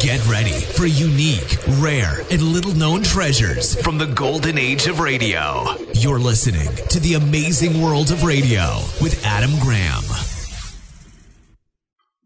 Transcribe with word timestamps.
Get 0.00 0.26
ready 0.26 0.50
for 0.50 0.86
unique, 0.86 1.58
rare, 1.78 2.22
and 2.28 2.42
little 2.42 2.74
known 2.74 3.04
treasures 3.04 3.80
from 3.82 3.98
the 3.98 4.06
golden 4.06 4.58
age 4.58 4.88
of 4.88 4.98
radio. 4.98 5.64
You're 5.94 6.18
listening 6.18 6.74
to 6.88 6.98
the 6.98 7.14
amazing 7.14 7.80
world 7.80 8.10
of 8.10 8.24
radio 8.24 8.80
with 9.00 9.24
Adam 9.24 9.56
Graham. 9.60 10.31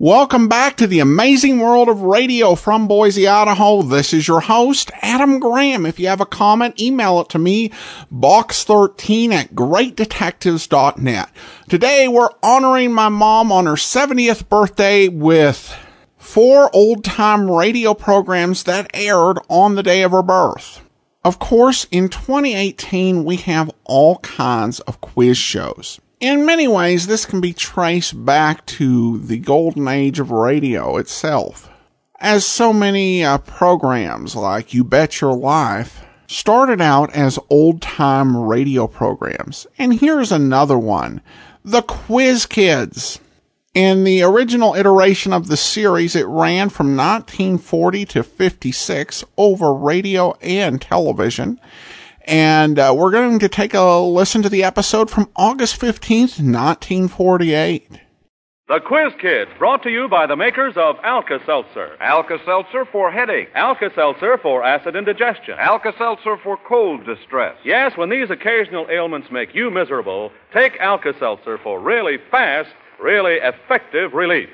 Welcome 0.07 0.47
back 0.47 0.77
to 0.77 0.87
the 0.87 1.01
amazing 1.01 1.59
world 1.59 1.89
of 1.89 2.03
radio 2.03 2.55
from 2.55 2.87
Boise, 2.87 3.27
Idaho. 3.27 3.83
This 3.83 4.15
is 4.15 4.29
your 4.29 4.39
host, 4.39 4.93
Adam 5.03 5.41
Graham. 5.41 5.85
If 5.85 5.99
you 5.99 6.07
have 6.07 6.21
a 6.21 6.27
comment, 6.27 6.81
email 6.81 7.21
it 7.23 7.29
to 7.31 7.41
me, 7.41 7.71
box13 8.15 9.33
at 9.33 9.57
greatdetectives.net. 9.57 11.29
Today 11.69 12.07
we're 12.07 12.31
honoring 12.41 12.93
my 12.93 13.09
mom 13.09 13.51
on 13.51 13.67
her 13.67 13.73
70th 13.73 14.49
birthday 14.49 15.09
with 15.09 15.77
four 16.17 16.71
old 16.73 17.03
time 17.03 17.51
radio 17.51 17.93
programs 17.93 18.63
that 18.63 18.89
aired 18.95 19.41
on 19.49 19.75
the 19.75 19.83
day 19.83 20.03
of 20.03 20.13
her 20.13 20.23
birth. 20.23 20.83
Of 21.25 21.41
course, 21.41 21.89
in 21.91 22.11
2018, 22.11 23.25
we 23.25 23.39
have 23.39 23.73
all 23.83 24.19
kinds 24.19 24.79
of 24.79 25.01
quiz 25.01 25.37
shows. 25.37 25.99
In 26.21 26.47
many 26.47 26.67
ways, 26.67 27.07
this 27.07 27.27
can 27.27 27.43
be 27.43 27.53
traced 27.53 28.25
back 28.25 28.65
to 28.67 29.19
the 29.19 29.39
golden 29.39 29.87
age 29.87 30.19
of 30.19 30.31
radio 30.31 30.97
itself. 30.97 31.69
As 32.19 32.47
so 32.47 32.73
many 32.73 33.23
uh, 33.23 33.37
programs 33.39 34.35
like 34.35 34.73
You 34.73 34.83
Bet 34.83 35.21
Your 35.21 35.35
Life 35.37 36.03
started 36.27 36.81
out 36.81 37.15
as 37.15 37.39
old 37.51 37.83
time 37.83 38.35
radio 38.35 38.87
programs. 38.87 39.67
And 39.77 39.93
here's 39.93 40.33
another 40.33 40.79
one. 40.79 41.21
The 41.65 41.83
Quiz 41.83 42.47
Kids. 42.47 43.21
In 43.75 44.05
the 44.05 44.23
original 44.23 44.75
iteration 44.75 45.35
of 45.35 45.49
the 45.49 45.57
series, 45.59 46.17
it 46.17 46.27
ran 46.27 46.71
from 46.71 46.97
1940 46.97 48.07
to 48.07 48.23
56 48.23 49.23
over 49.37 49.75
radio 49.75 50.33
and 50.41 50.81
television. 50.81 51.61
And 52.27 52.79
uh, 52.79 52.93
we're 52.97 53.13
going 53.13 53.39
to 53.39 53.49
take 53.49 53.73
a 53.75 53.99
listen 53.99 54.43
to 54.43 54.49
the 54.49 54.65
episode 54.65 55.11
from 55.11 55.31
August 55.37 55.81
15th, 55.81 56.41
1948. 56.43 57.89
The 58.69 58.81
Quiz 58.81 59.13
Kids, 59.23 59.53
brought 59.61 59.85
to 59.85 59.91
you 59.91 60.09
by 60.09 60.27
the 60.27 60.35
makers 60.35 60.75
of 60.77 60.97
Alka 61.05 61.39
Seltzer. 61.47 61.97
Alka 62.01 62.39
Seltzer 62.45 62.85
for 62.91 63.13
headache. 63.13 63.49
Alka 63.55 63.91
Seltzer 63.95 64.39
for 64.39 64.65
acid 64.65 64.97
indigestion. 64.97 65.55
Alka 65.57 65.93
Seltzer 65.97 66.37
for 66.43 66.59
cold 66.69 67.07
distress. 67.07 67.57
Yes, 67.65 67.97
when 67.97 68.11
these 68.11 68.29
occasional 68.29 68.89
ailments 68.91 69.29
make 69.31 69.55
you 69.55 69.71
miserable, 69.71 70.33
take 70.53 70.77
Alka 70.81 71.13
Seltzer 71.21 71.59
for 71.59 71.79
really 71.81 72.19
fast, 72.33 72.71
really 73.01 73.35
effective 73.35 74.15
relief. 74.15 74.49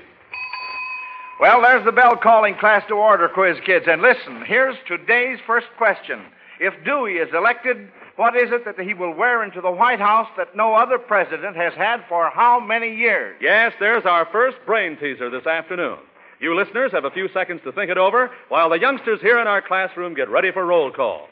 Well, 1.41 1.62
there's 1.62 1.84
the 1.86 1.92
bell 1.92 2.17
calling 2.17 2.55
class 2.57 2.86
to 2.89 2.95
order, 2.95 3.31
quiz 3.31 3.57
kids. 3.64 3.86
And 3.89 4.03
listen, 4.03 4.45
here's 4.45 4.77
today's 4.86 5.39
first 5.47 5.69
question. 5.79 6.20
If 6.63 6.75
Dewey 6.85 7.15
is 7.15 7.29
elected, 7.35 7.89
what 8.15 8.37
is 8.37 8.53
it 8.53 8.65
that 8.67 8.79
he 8.79 8.95
will 8.95 9.13
wear 9.13 9.43
into 9.43 9.61
the 9.61 9.73
White 9.73 9.99
House 9.99 10.29
that 10.37 10.55
no 10.55 10.75
other 10.75 10.97
president 10.97 11.57
has 11.57 11.75
had 11.75 12.05
for 12.09 12.31
how 12.31 12.61
many 12.61 12.95
years? 12.95 13.37
Yes, 13.41 13.73
there's 13.81 14.05
our 14.05 14.27
first 14.31 14.59
brain 14.65 14.97
teaser 14.97 15.29
this 15.29 15.45
afternoon. 15.45 15.99
You 16.39 16.55
listeners 16.55 16.93
have 16.93 17.05
a 17.05 17.11
few 17.11 17.29
seconds 17.31 17.63
to 17.65 17.73
think 17.73 17.91
it 17.91 17.99
over 17.99 18.31
while 18.49 18.71
the 18.71 18.79
youngsters 18.79 19.21
here 19.21 19.41
in 19.41 19.49
our 19.49 19.61
classroom 19.61 20.15
get 20.15 20.31
ready 20.31 20.53
for 20.53 20.65
roll 20.65 20.93
call. 20.93 21.27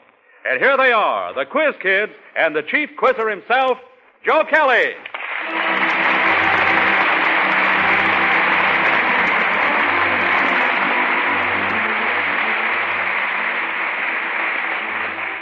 And 0.45 0.59
here 0.59 0.75
they 0.75 0.91
are, 0.91 1.33
the 1.33 1.45
Quiz 1.45 1.75
Kids 1.81 2.11
and 2.35 2.53
the 2.53 2.63
chief 2.63 2.89
quizzer 2.97 3.29
himself, 3.29 3.77
Joe 4.25 4.43
Kelly. 4.49 4.95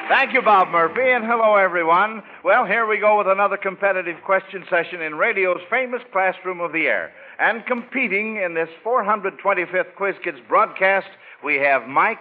Thank 0.10 0.34
you, 0.34 0.42
Bob 0.42 0.70
Murphy, 0.70 1.12
and 1.12 1.24
hello, 1.24 1.56
everyone. 1.56 2.24
Well, 2.44 2.66
here 2.66 2.88
we 2.88 2.98
go 2.98 3.20
with 3.20 3.28
another 3.28 3.58
competitive 3.58 4.16
question 4.26 4.66
session 4.68 5.04
in 5.04 5.14
radio's 5.14 5.62
famous 5.70 6.02
classroom 6.12 6.62
of 6.62 6.72
the 6.74 6.88
air. 6.88 7.12
And 7.38 7.64
competing 7.68 8.38
in 8.38 8.56
this 8.56 8.70
425th 8.84 9.94
Quiz 9.96 10.16
Kids 10.24 10.40
broadcast, 10.48 11.10
we 11.44 11.58
have 11.58 11.88
Mike. 11.88 12.18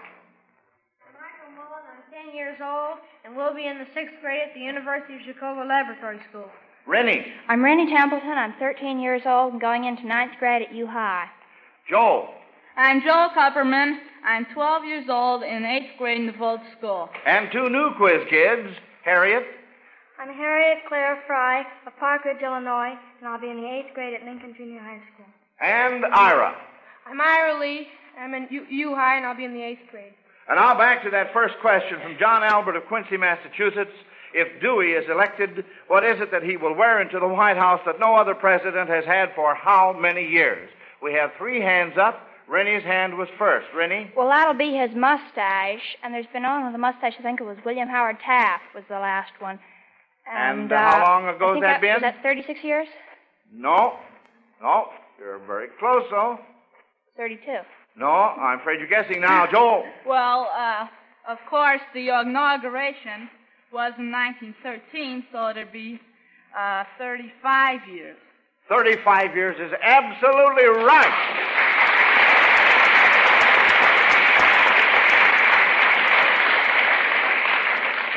Michael 1.16 1.56
Mullen, 1.56 1.82
I'm 1.88 2.26
10 2.26 2.36
years 2.36 2.58
old, 2.62 2.98
and 3.24 3.34
will 3.34 3.54
be 3.54 3.66
in 3.66 3.78
the 3.78 3.86
sixth 3.94 4.16
grade 4.20 4.42
at 4.46 4.52
the 4.52 4.60
University 4.60 5.14
of 5.14 5.22
Chicago 5.24 5.66
Laboratory 5.66 6.20
School. 6.28 6.50
Rennie. 6.86 7.24
I'm 7.48 7.64
Rennie 7.64 7.90
Templeton. 7.90 8.36
I'm 8.36 8.52
13 8.58 9.00
years 9.00 9.22
old 9.24 9.52
and 9.52 9.60
going 9.62 9.86
into 9.86 10.06
ninth 10.06 10.32
grade 10.38 10.60
at 10.60 10.74
U 10.74 10.86
High. 10.86 11.24
Joel. 11.88 12.34
I'm 12.78 13.02
Joel 13.02 13.30
Kupperman. 13.36 13.98
I'm 14.24 14.46
12 14.54 14.84
years 14.84 15.06
old 15.10 15.42
in 15.42 15.64
eighth 15.64 15.98
grade 15.98 16.20
in 16.20 16.26
the 16.26 16.32
Volt 16.32 16.60
School. 16.78 17.08
And 17.26 17.50
two 17.50 17.68
new 17.68 17.90
quiz 17.96 18.22
kids, 18.30 18.68
Harriet. 19.04 19.42
I'm 20.16 20.32
Harriet 20.32 20.78
Claire 20.86 21.20
Fry 21.26 21.62
of 21.88 21.96
Park 21.98 22.24
Ridge, 22.24 22.36
Illinois, 22.40 22.94
and 23.18 23.28
I'll 23.28 23.40
be 23.40 23.50
in 23.50 23.56
the 23.56 23.66
eighth 23.66 23.94
grade 23.94 24.14
at 24.14 24.24
Lincoln 24.24 24.54
Junior 24.56 24.78
High 24.78 25.00
School. 25.12 25.26
And 25.60 26.04
Ira. 26.04 26.54
I'm 27.04 27.20
Ira 27.20 27.58
Lee. 27.58 27.88
I'm 28.16 28.32
in 28.34 28.46
U, 28.48 28.64
U 28.70 28.94
High, 28.94 29.16
and 29.16 29.26
I'll 29.26 29.36
be 29.36 29.44
in 29.44 29.54
the 29.54 29.62
eighth 29.62 29.90
grade. 29.90 30.12
And 30.48 30.56
now 30.56 30.78
back 30.78 31.02
to 31.02 31.10
that 31.10 31.32
first 31.32 31.54
question 31.60 31.98
from 32.00 32.16
John 32.16 32.44
Albert 32.44 32.76
of 32.76 32.84
Quincy, 32.86 33.16
Massachusetts. 33.16 33.90
If 34.34 34.62
Dewey 34.62 34.92
is 34.92 35.10
elected, 35.10 35.64
what 35.88 36.04
is 36.04 36.20
it 36.20 36.30
that 36.30 36.44
he 36.44 36.56
will 36.56 36.76
wear 36.76 37.02
into 37.02 37.18
the 37.18 37.26
White 37.26 37.56
House 37.56 37.80
that 37.86 37.98
no 37.98 38.14
other 38.14 38.36
president 38.36 38.88
has 38.88 39.04
had 39.04 39.34
for 39.34 39.52
how 39.56 39.98
many 39.98 40.24
years? 40.24 40.70
We 41.02 41.12
have 41.14 41.32
three 41.38 41.60
hands 41.60 41.94
up. 42.00 42.27
Rennie's 42.48 42.82
hand 42.82 43.16
was 43.18 43.28
first. 43.38 43.66
Rennie? 43.76 44.10
Well, 44.16 44.28
that'll 44.28 44.54
be 44.54 44.76
his 44.76 44.90
mustache, 44.96 45.96
and 46.02 46.14
there's 46.14 46.26
been 46.32 46.44
on 46.44 46.64
with 46.64 46.72
the 46.72 46.78
mustache. 46.78 47.14
I 47.18 47.22
think 47.22 47.40
it 47.40 47.44
was 47.44 47.58
William 47.64 47.88
Howard 47.88 48.16
Taft 48.24 48.64
was 48.74 48.84
the 48.88 48.98
last 48.98 49.32
one. 49.38 49.58
And, 50.30 50.72
uh, 50.72 50.76
how 50.76 51.04
long 51.04 51.34
ago 51.34 51.46
I 51.46 51.48
has 51.48 51.54
think 51.54 51.64
that 51.64 51.80
been? 51.80 51.92
Was 51.94 52.02
that 52.02 52.22
36 52.22 52.60
years? 52.62 52.88
No. 53.52 53.98
No. 54.62 54.88
You're 55.18 55.38
very 55.46 55.68
close, 55.78 56.04
though. 56.10 56.38
32. 57.16 57.40
No, 57.96 58.06
I'm 58.06 58.60
afraid 58.60 58.78
you're 58.78 58.88
guessing 58.88 59.20
now. 59.20 59.46
Joel. 59.50 59.84
Well, 60.06 60.48
uh, 60.56 60.86
of 61.28 61.38
course, 61.50 61.80
the 61.92 62.08
inauguration 62.20 63.28
was 63.72 63.92
in 63.98 64.10
1913, 64.12 65.24
so 65.32 65.48
it'd 65.48 65.72
be 65.72 66.00
uh, 66.56 66.84
35 66.98 67.80
years. 67.92 68.16
35 68.68 69.34
years 69.34 69.56
is 69.58 69.72
absolutely 69.82 70.66
right. 70.84 71.56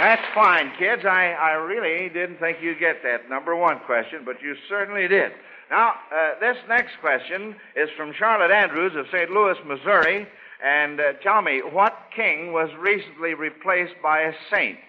That's 0.02 0.26
fine, 0.34 0.72
kids. 0.80 1.04
I, 1.06 1.34
I 1.40 1.52
really 1.52 2.10
didn't 2.10 2.40
think 2.40 2.58
you'd 2.60 2.80
get 2.80 3.04
that 3.04 3.30
number 3.30 3.56
one 3.56 3.82
question, 3.86 4.24
but 4.26 4.42
you 4.42 4.56
certainly 4.68 5.08
did. 5.08 5.32
Now, 5.70 5.92
uh, 6.12 6.40
this 6.40 6.58
next 6.68 6.94
question 7.02 7.56
is 7.76 7.88
from 7.96 8.12
Charlotte 8.18 8.50
Andrews 8.50 8.94
of 8.96 9.06
St. 9.14 9.30
Louis, 9.30 9.54
Missouri. 9.64 10.28
And 10.66 11.00
uh, 11.00 11.14
tell 11.22 11.44
me, 11.44 11.62
what 11.72 11.94
king 12.16 12.52
was 12.52 12.72
recently 12.80 13.36
replaced 13.36 13.94
by 14.02 14.22
a 14.22 14.34
saint? 14.50 14.80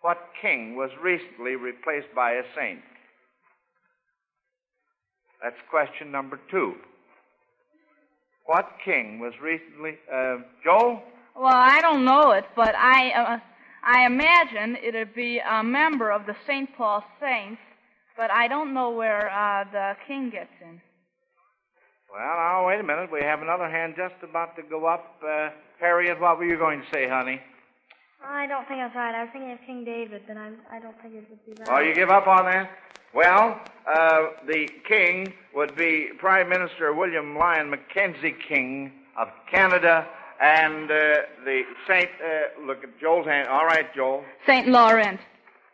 What 0.00 0.16
king 0.40 0.76
was 0.76 0.92
recently 0.98 1.56
replaced 1.56 2.14
by 2.16 2.30
a 2.30 2.42
saint? 2.56 2.80
That's 5.42 5.60
question 5.68 6.10
number 6.10 6.40
two. 6.50 6.72
What 8.46 8.66
king 8.82 9.20
was 9.20 9.34
recently. 9.42 9.98
Uh, 10.10 10.36
Joel? 10.64 11.02
Well, 11.36 11.52
I 11.54 11.82
don't 11.82 12.06
know 12.06 12.30
it, 12.30 12.46
but 12.56 12.74
I, 12.74 13.10
uh, 13.10 13.38
I 13.88 14.04
imagine 14.04 14.76
it'd 14.84 15.14
be 15.14 15.38
a 15.38 15.62
member 15.62 16.12
of 16.12 16.26
the 16.26 16.36
St. 16.46 16.68
Paul 16.76 17.02
Saints, 17.18 17.58
but 18.18 18.30
I 18.30 18.46
don't 18.46 18.74
know 18.74 18.90
where 18.90 19.30
uh, 19.30 19.64
the 19.72 19.96
king 20.06 20.28
gets 20.28 20.52
in. 20.60 20.78
Well, 22.12 22.20
now, 22.20 22.66
wait 22.66 22.80
a 22.80 22.82
minute. 22.82 23.10
We 23.10 23.22
have 23.22 23.40
another 23.40 23.66
hand 23.66 23.94
just 23.96 24.16
about 24.22 24.56
to 24.56 24.62
go 24.62 24.84
up. 24.84 25.16
Uh, 25.26 25.48
Harriet, 25.80 26.20
what 26.20 26.36
were 26.36 26.44
you 26.44 26.58
going 26.58 26.82
to 26.82 26.86
say, 26.92 27.08
honey? 27.08 27.40
I 28.22 28.46
don't 28.46 28.68
think 28.68 28.80
that's 28.80 28.94
right. 28.94 29.14
I 29.14 29.22
was 29.22 29.30
thinking 29.32 29.52
of 29.52 29.58
King 29.64 29.86
David, 29.86 30.20
but 30.28 30.36
I, 30.36 30.50
I 30.70 30.80
don't 30.80 31.00
think 31.00 31.14
it 31.14 31.24
would 31.30 31.46
be 31.46 31.62
right. 31.62 31.68
Oh, 31.70 31.80
you 31.80 31.94
give 31.94 32.10
up 32.10 32.26
on 32.26 32.44
that? 32.44 32.70
Well, 33.14 33.58
uh, 33.90 34.26
the 34.46 34.68
king 34.86 35.32
would 35.54 35.74
be 35.76 36.10
Prime 36.18 36.50
Minister 36.50 36.92
William 36.92 37.38
Lyon 37.38 37.70
Mackenzie 37.70 38.36
King 38.46 38.92
of 39.18 39.28
Canada, 39.50 40.06
and 40.40 40.90
uh, 40.90 41.14
the 41.44 41.62
Saint. 41.86 42.08
Uh, 42.22 42.66
look 42.66 42.84
at 42.84 42.98
Joel's 43.00 43.26
hand. 43.26 43.48
All 43.48 43.66
right, 43.66 43.92
Joel. 43.94 44.24
St. 44.46 44.68
Laurent. 44.68 45.20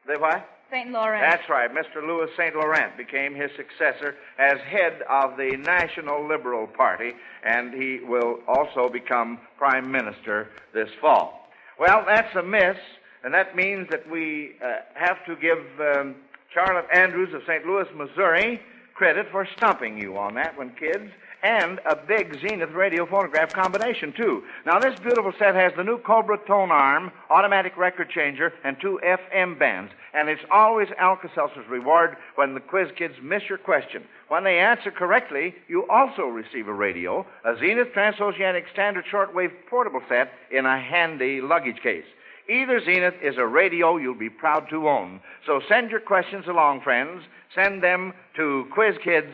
The 0.07 0.19
what? 0.19 0.49
St. 0.71 0.91
Laurent. 0.91 1.23
That's 1.23 1.49
right. 1.49 1.71
Mr. 1.71 2.05
Louis 2.05 2.29
St. 2.37 2.55
Laurent 2.57 2.97
became 2.97 3.35
his 3.35 3.51
successor 3.57 4.17
as 4.39 4.59
head 4.61 5.03
of 5.09 5.37
the 5.37 5.57
National 5.57 6.27
Liberal 6.27 6.67
Party, 6.67 7.13
and 7.45 7.73
he 7.73 8.01
will 8.01 8.41
also 8.49 8.89
become 8.89 9.39
Prime 9.57 9.91
Minister 9.91 10.49
this 10.73 10.89
fall. 11.01 11.49
Well, 11.79 12.05
that's 12.07 12.35
a 12.35 12.43
miss, 12.43 12.77
and 13.23 13.33
that 13.35 13.55
means 13.55 13.89
that 13.91 14.09
we 14.11 14.57
uh, 14.65 14.79
have 14.95 15.25
to 15.27 15.37
give 15.37 15.59
um, 15.81 16.17
Charlotte 16.53 16.87
Andrews 16.93 17.33
of 17.35 17.43
St. 17.47 17.65
Louis, 17.67 17.87
Missouri, 17.95 18.61
credit 18.95 19.27
for 19.31 19.47
stumping 19.57 19.99
you 19.99 20.17
on 20.17 20.35
that 20.35 20.57
one, 20.57 20.71
kids. 20.79 21.11
And 21.45 21.79
a 21.85 21.95
big 21.95 22.41
Zenith 22.41 22.71
radio 22.71 23.05
phonograph 23.05 23.53
combination, 23.53 24.15
too. 24.17 24.45
Now, 24.65 24.79
this 24.79 24.99
beautiful 24.99 25.35
set 25.39 25.55
has 25.55 25.75
the 25.77 25.85
new 25.85 25.99
Cobra 25.99 26.39
tone 26.47 26.71
arm, 26.71 27.13
automatic 27.29 27.77
record 27.77 28.09
changer, 28.09 28.55
and 28.65 28.81
two 28.81 28.99
FM 29.05 29.59
bands. 29.59 29.93
And 30.15 30.31
it's 30.31 30.41
always 30.51 30.89
Alka 30.99 31.29
Seltzer's 31.35 31.69
reward 31.69 32.17
when 32.37 32.55
the 32.55 32.61
quiz 32.61 32.89
kids 32.97 33.17
miss 33.23 33.43
your 33.47 33.59
question. 33.59 34.05
When 34.29 34.43
they 34.43 34.59
answer 34.59 34.91
correctly, 34.91 35.55
you 35.69 35.87
also 35.91 36.23
receive 36.23 36.67
a 36.67 36.73
radio, 36.73 37.27
a 37.45 37.59
Zenith 37.59 37.93
Transoceanic 37.93 38.65
Standard 38.73 39.05
Shortwave 39.13 39.53
portable 39.69 40.01
set 40.09 40.33
in 40.51 40.65
a 40.65 40.81
handy 40.81 41.43
luggage 41.43 41.83
case. 41.83 42.07
Either 42.49 42.81
Zenith 42.83 43.17
is 43.23 43.37
a 43.37 43.47
radio 43.47 43.99
you'll 43.99 44.15
be 44.15 44.31
proud 44.31 44.71
to 44.71 44.89
own. 44.89 45.21
So 45.45 45.61
send 45.69 45.91
your 45.91 46.01
questions 46.01 46.47
along, 46.49 46.81
friends. 46.81 47.23
Send 47.55 47.83
them 47.83 48.15
to 48.37 48.67
Quiz 48.73 48.97
Kids, 49.05 49.33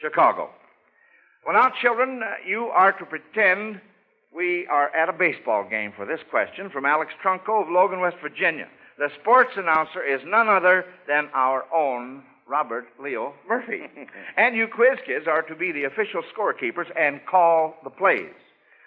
Chicago. 0.00 0.48
Well, 1.44 1.54
now, 1.54 1.72
children, 1.80 2.22
uh, 2.22 2.34
you 2.46 2.66
are 2.66 2.92
to 2.92 3.04
pretend 3.06 3.80
we 4.34 4.66
are 4.66 4.94
at 4.94 5.08
a 5.08 5.12
baseball 5.12 5.66
game 5.68 5.92
for 5.96 6.04
this 6.04 6.20
question 6.30 6.68
from 6.70 6.84
Alex 6.84 7.12
Trunco 7.24 7.62
of 7.62 7.68
Logan, 7.70 8.00
West 8.00 8.18
Virginia. 8.22 8.68
The 8.98 9.08
sports 9.20 9.52
announcer 9.56 10.02
is 10.04 10.20
none 10.26 10.48
other 10.48 10.84
than 11.08 11.30
our 11.34 11.64
own 11.74 12.22
Robert 12.46 12.88
Leo 13.02 13.32
Murphy. 13.48 13.82
and 14.36 14.54
you 14.54 14.68
quiz 14.68 14.98
kids 15.06 15.26
are 15.26 15.42
to 15.42 15.54
be 15.54 15.72
the 15.72 15.84
official 15.84 16.22
scorekeepers 16.36 16.90
and 16.98 17.24
call 17.24 17.76
the 17.84 17.90
plays. 17.90 18.34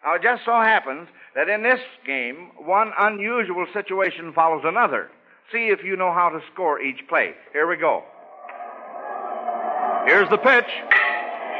Now, 0.05 0.15
it 0.15 0.21
just 0.21 0.45
so 0.45 0.51
happens 0.51 1.07
that 1.35 1.49
in 1.49 1.63
this 1.63 1.79
game, 2.05 2.51
one 2.57 2.91
unusual 2.99 3.65
situation 3.73 4.31
follows 4.33 4.63
another. 4.63 5.09
See 5.51 5.69
if 5.69 5.83
you 5.83 5.95
know 5.95 6.13
how 6.13 6.29
to 6.29 6.39
score 6.53 6.79
each 6.79 7.07
play. 7.07 7.33
Here 7.51 7.67
we 7.67 7.77
go. 7.77 8.03
Here's 10.05 10.29
the 10.29 10.37
pitch. 10.37 10.67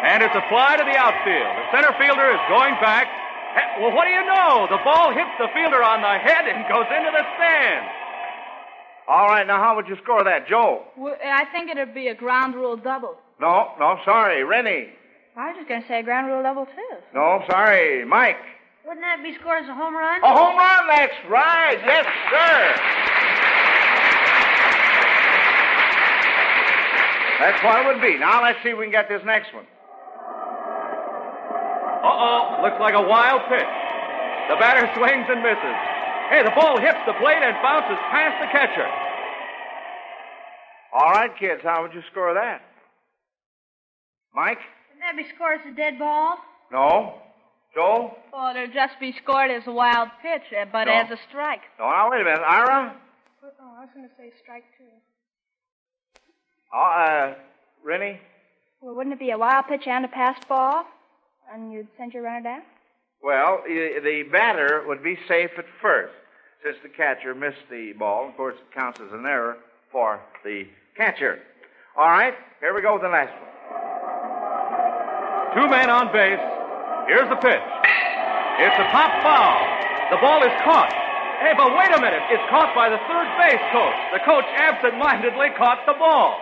And 0.04 0.22
it's 0.22 0.36
a 0.36 0.44
fly 0.52 0.76
to 0.76 0.84
the 0.84 0.98
outfield. 1.00 1.48
The 1.48 1.68
center 1.72 1.94
fielder 1.96 2.28
is 2.28 2.44
going 2.52 2.76
back. 2.84 3.08
Eh, 3.56 3.80
well, 3.80 3.96
what 3.96 4.04
do 4.04 4.12
you 4.12 4.26
know? 4.28 4.68
The 4.68 4.84
ball 4.84 5.16
hits 5.16 5.32
the 5.40 5.48
fielder 5.56 5.80
on 5.80 6.02
the 6.04 6.20
head 6.20 6.44
and 6.44 6.68
goes 6.68 6.86
into 6.92 7.12
the 7.12 7.24
stand. 7.40 7.88
All 9.08 9.28
right, 9.28 9.48
now 9.48 9.64
how 9.64 9.76
would 9.76 9.88
you 9.88 9.96
score 10.04 10.24
that, 10.24 10.48
Joe? 10.48 10.84
Well, 10.98 11.16
eh, 11.22 11.32
I 11.32 11.46
think 11.52 11.70
it'd 11.70 11.94
be 11.94 12.08
a 12.08 12.16
ground 12.16 12.56
rule 12.56 12.76
double. 12.76 13.16
No, 13.40 13.72
no, 13.80 13.98
sorry, 14.04 14.44
Rennie. 14.44 14.90
I 15.36 15.48
was 15.48 15.56
just 15.58 15.68
going 15.68 15.82
to 15.82 15.88
say 15.88 16.00
a 16.00 16.04
ground 16.04 16.28
rule 16.28 16.44
double, 16.44 16.66
too. 16.66 16.96
No, 17.14 17.44
sorry, 17.50 18.06
Mike. 18.06 18.38
Wouldn't 18.86 19.02
that 19.02 19.24
be 19.24 19.34
scored 19.40 19.64
as 19.64 19.70
a 19.70 19.74
home 19.74 19.96
run? 19.96 20.22
A 20.22 20.28
home 20.28 20.58
run, 20.58 20.88
that's 20.88 21.16
right. 21.30 21.80
Yes, 21.80 22.06
sir. 22.28 22.60
That's 27.40 27.64
what 27.64 27.80
it 27.80 27.88
would 27.88 28.02
be. 28.02 28.18
Now 28.20 28.44
let's 28.44 28.60
see 28.64 28.70
if 28.70 28.78
we 28.78 28.86
can 28.86 28.92
get 28.92 29.08
this 29.08 29.22
next 29.26 29.54
one. 29.54 29.66
Uh-oh, 32.24 32.64
looks 32.64 32.80
like 32.80 32.94
a 32.96 33.02
wild 33.04 33.42
pitch. 33.50 33.68
The 34.50 34.56
batter 34.56 34.88
swings 34.96 35.28
and 35.28 35.44
misses. 35.44 35.78
Hey, 36.32 36.42
the 36.44 36.52
ball 36.56 36.80
hits 36.80 36.98
the 37.06 37.14
plate 37.20 37.44
and 37.44 37.56
bounces 37.62 38.00
past 38.12 38.40
the 38.40 38.48
catcher. 38.48 38.88
All 40.94 41.12
right, 41.12 41.32
kids, 41.38 41.62
how 41.64 41.82
would 41.82 41.94
you 41.94 42.02
score 42.12 42.34
that? 42.34 42.62
Mike? 44.34 44.60
Wouldn't 44.94 45.04
that 45.04 45.18
be 45.18 45.28
scored 45.36 45.60
as 45.66 45.74
a 45.74 45.76
dead 45.76 46.00
ball? 46.00 46.38
No. 46.72 47.16
Joel? 47.76 48.16
Well, 48.32 48.56
it'll 48.56 48.74
just 48.74 49.00
be 49.00 49.14
scored 49.24 49.50
as 49.52 49.64
a 49.68 49.72
wild 49.72 50.10
pitch, 50.22 50.44
uh, 50.54 50.66
but 50.72 50.86
No. 50.86 50.94
as 50.94 51.10
a 51.12 51.18
strike. 51.30 51.62
No, 51.80 51.90
now 51.90 52.10
wait 52.12 52.22
a 52.22 52.24
minute. 52.24 52.42
Ira? 52.46 52.96
Oh, 53.44 53.76
I 53.78 53.82
was 53.82 53.90
going 53.94 54.08
to 54.08 54.16
say 54.16 54.32
strike 54.42 54.64
two. 54.78 54.86
Oh, 56.74 56.80
uh, 56.80 57.34
Rennie? 57.84 58.20
Well, 58.82 58.96
wouldn't 58.96 59.14
it 59.14 59.20
be 59.20 59.32
a 59.32 59.38
wild 59.38 59.68
pitch 59.68 59.88
and 59.88 60.06
a 60.06 60.08
passed 60.08 60.48
ball? 60.48 60.86
And 61.52 61.72
you'd 61.72 61.88
send 61.98 62.14
your 62.14 62.24
runner 62.24 62.42
down? 62.42 62.62
Well, 63.24 63.64
the 63.66 64.24
batter 64.32 64.84
would 64.88 65.02
be 65.04 65.18
safe 65.28 65.52
at 65.58 65.66
first, 65.82 66.14
since 66.64 66.78
the 66.84 66.90
catcher 66.90 67.34
missed 67.34 67.68
the 67.70 67.94
ball. 67.94 68.28
Of 68.30 68.36
course, 68.36 68.56
it 68.60 68.72
counts 68.74 69.00
as 69.00 69.12
an 69.14 69.26
error 69.26 69.58
for 69.92 70.20
the 70.44 70.68
catcher. 70.98 71.40
All 71.96 72.10
right, 72.10 72.34
here 72.60 72.74
we 72.74 72.82
go 72.82 72.94
with 72.94 73.04
the 73.04 73.10
last 73.10 73.32
one. 73.32 73.50
Two 75.56 75.70
men 75.70 75.90
on 75.90 76.12
base. 76.12 76.42
Here's 77.08 77.30
the 77.30 77.36
pitch. 77.36 77.64
It's 78.60 78.80
a 78.80 78.88
pop 78.92 79.12
foul. 79.22 79.62
The 80.10 80.18
ball 80.18 80.44
is 80.44 80.54
caught. 80.64 80.92
Hey, 81.40 81.54
but 81.56 81.72
wait 81.78 81.92
a 81.96 82.02
minute. 82.02 82.24
It's 82.32 82.44
caught 82.50 82.74
by 82.76 82.90
the 82.90 82.98
third 83.08 83.28
base 83.38 83.62
coach. 83.72 83.96
The 84.14 84.20
coach 84.26 84.46
absent-mindedly 84.58 85.50
caught 85.58 85.86
the 85.86 85.94
ball. 85.94 86.40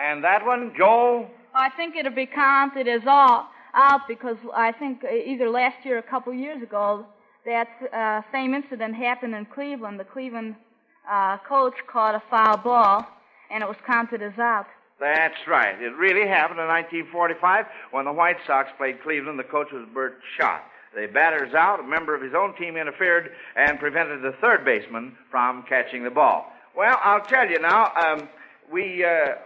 And 0.00 0.24
that 0.24 0.44
one, 0.44 0.72
Joel? 0.76 1.30
I 1.62 1.68
think 1.70 1.94
it'll 1.94 2.10
be 2.10 2.26
counted 2.26 2.88
as 2.88 3.02
all 3.06 3.48
out 3.72 4.08
because 4.08 4.36
I 4.52 4.72
think 4.72 5.04
either 5.04 5.48
last 5.48 5.76
year 5.84 5.94
or 5.94 5.98
a 5.98 6.02
couple 6.02 6.34
years 6.34 6.60
ago 6.60 7.06
that 7.46 7.68
uh, 7.92 8.22
same 8.32 8.52
incident 8.52 8.96
happened 8.96 9.36
in 9.36 9.46
Cleveland. 9.46 10.00
The 10.00 10.04
Cleveland 10.04 10.56
uh, 11.08 11.38
coach 11.48 11.74
caught 11.86 12.16
a 12.16 12.22
foul 12.28 12.56
ball, 12.56 13.06
and 13.48 13.62
it 13.62 13.68
was 13.68 13.76
counted 13.86 14.22
as 14.22 14.36
out. 14.40 14.66
That's 14.98 15.38
right. 15.46 15.80
It 15.80 15.94
really 15.96 16.26
happened 16.26 16.58
in 16.58 16.66
1945 16.66 17.66
when 17.92 18.06
the 18.06 18.12
White 18.12 18.38
Sox 18.44 18.68
played 18.76 19.00
Cleveland. 19.00 19.38
The 19.38 19.44
coach 19.44 19.68
was 19.72 19.86
Bert 19.94 20.18
Schott. 20.36 20.64
The 20.96 21.06
batter's 21.06 21.54
out. 21.54 21.78
A 21.78 21.84
member 21.84 22.12
of 22.12 22.22
his 22.22 22.34
own 22.34 22.56
team 22.56 22.76
interfered 22.76 23.30
and 23.54 23.78
prevented 23.78 24.20
the 24.22 24.34
third 24.40 24.64
baseman 24.64 25.16
from 25.30 25.62
catching 25.68 26.02
the 26.02 26.10
ball. 26.10 26.52
Well, 26.76 26.98
I'll 27.04 27.24
tell 27.24 27.48
you 27.48 27.60
now, 27.60 27.92
um, 27.94 28.28
we, 28.70 29.04
uh, 29.04 29.36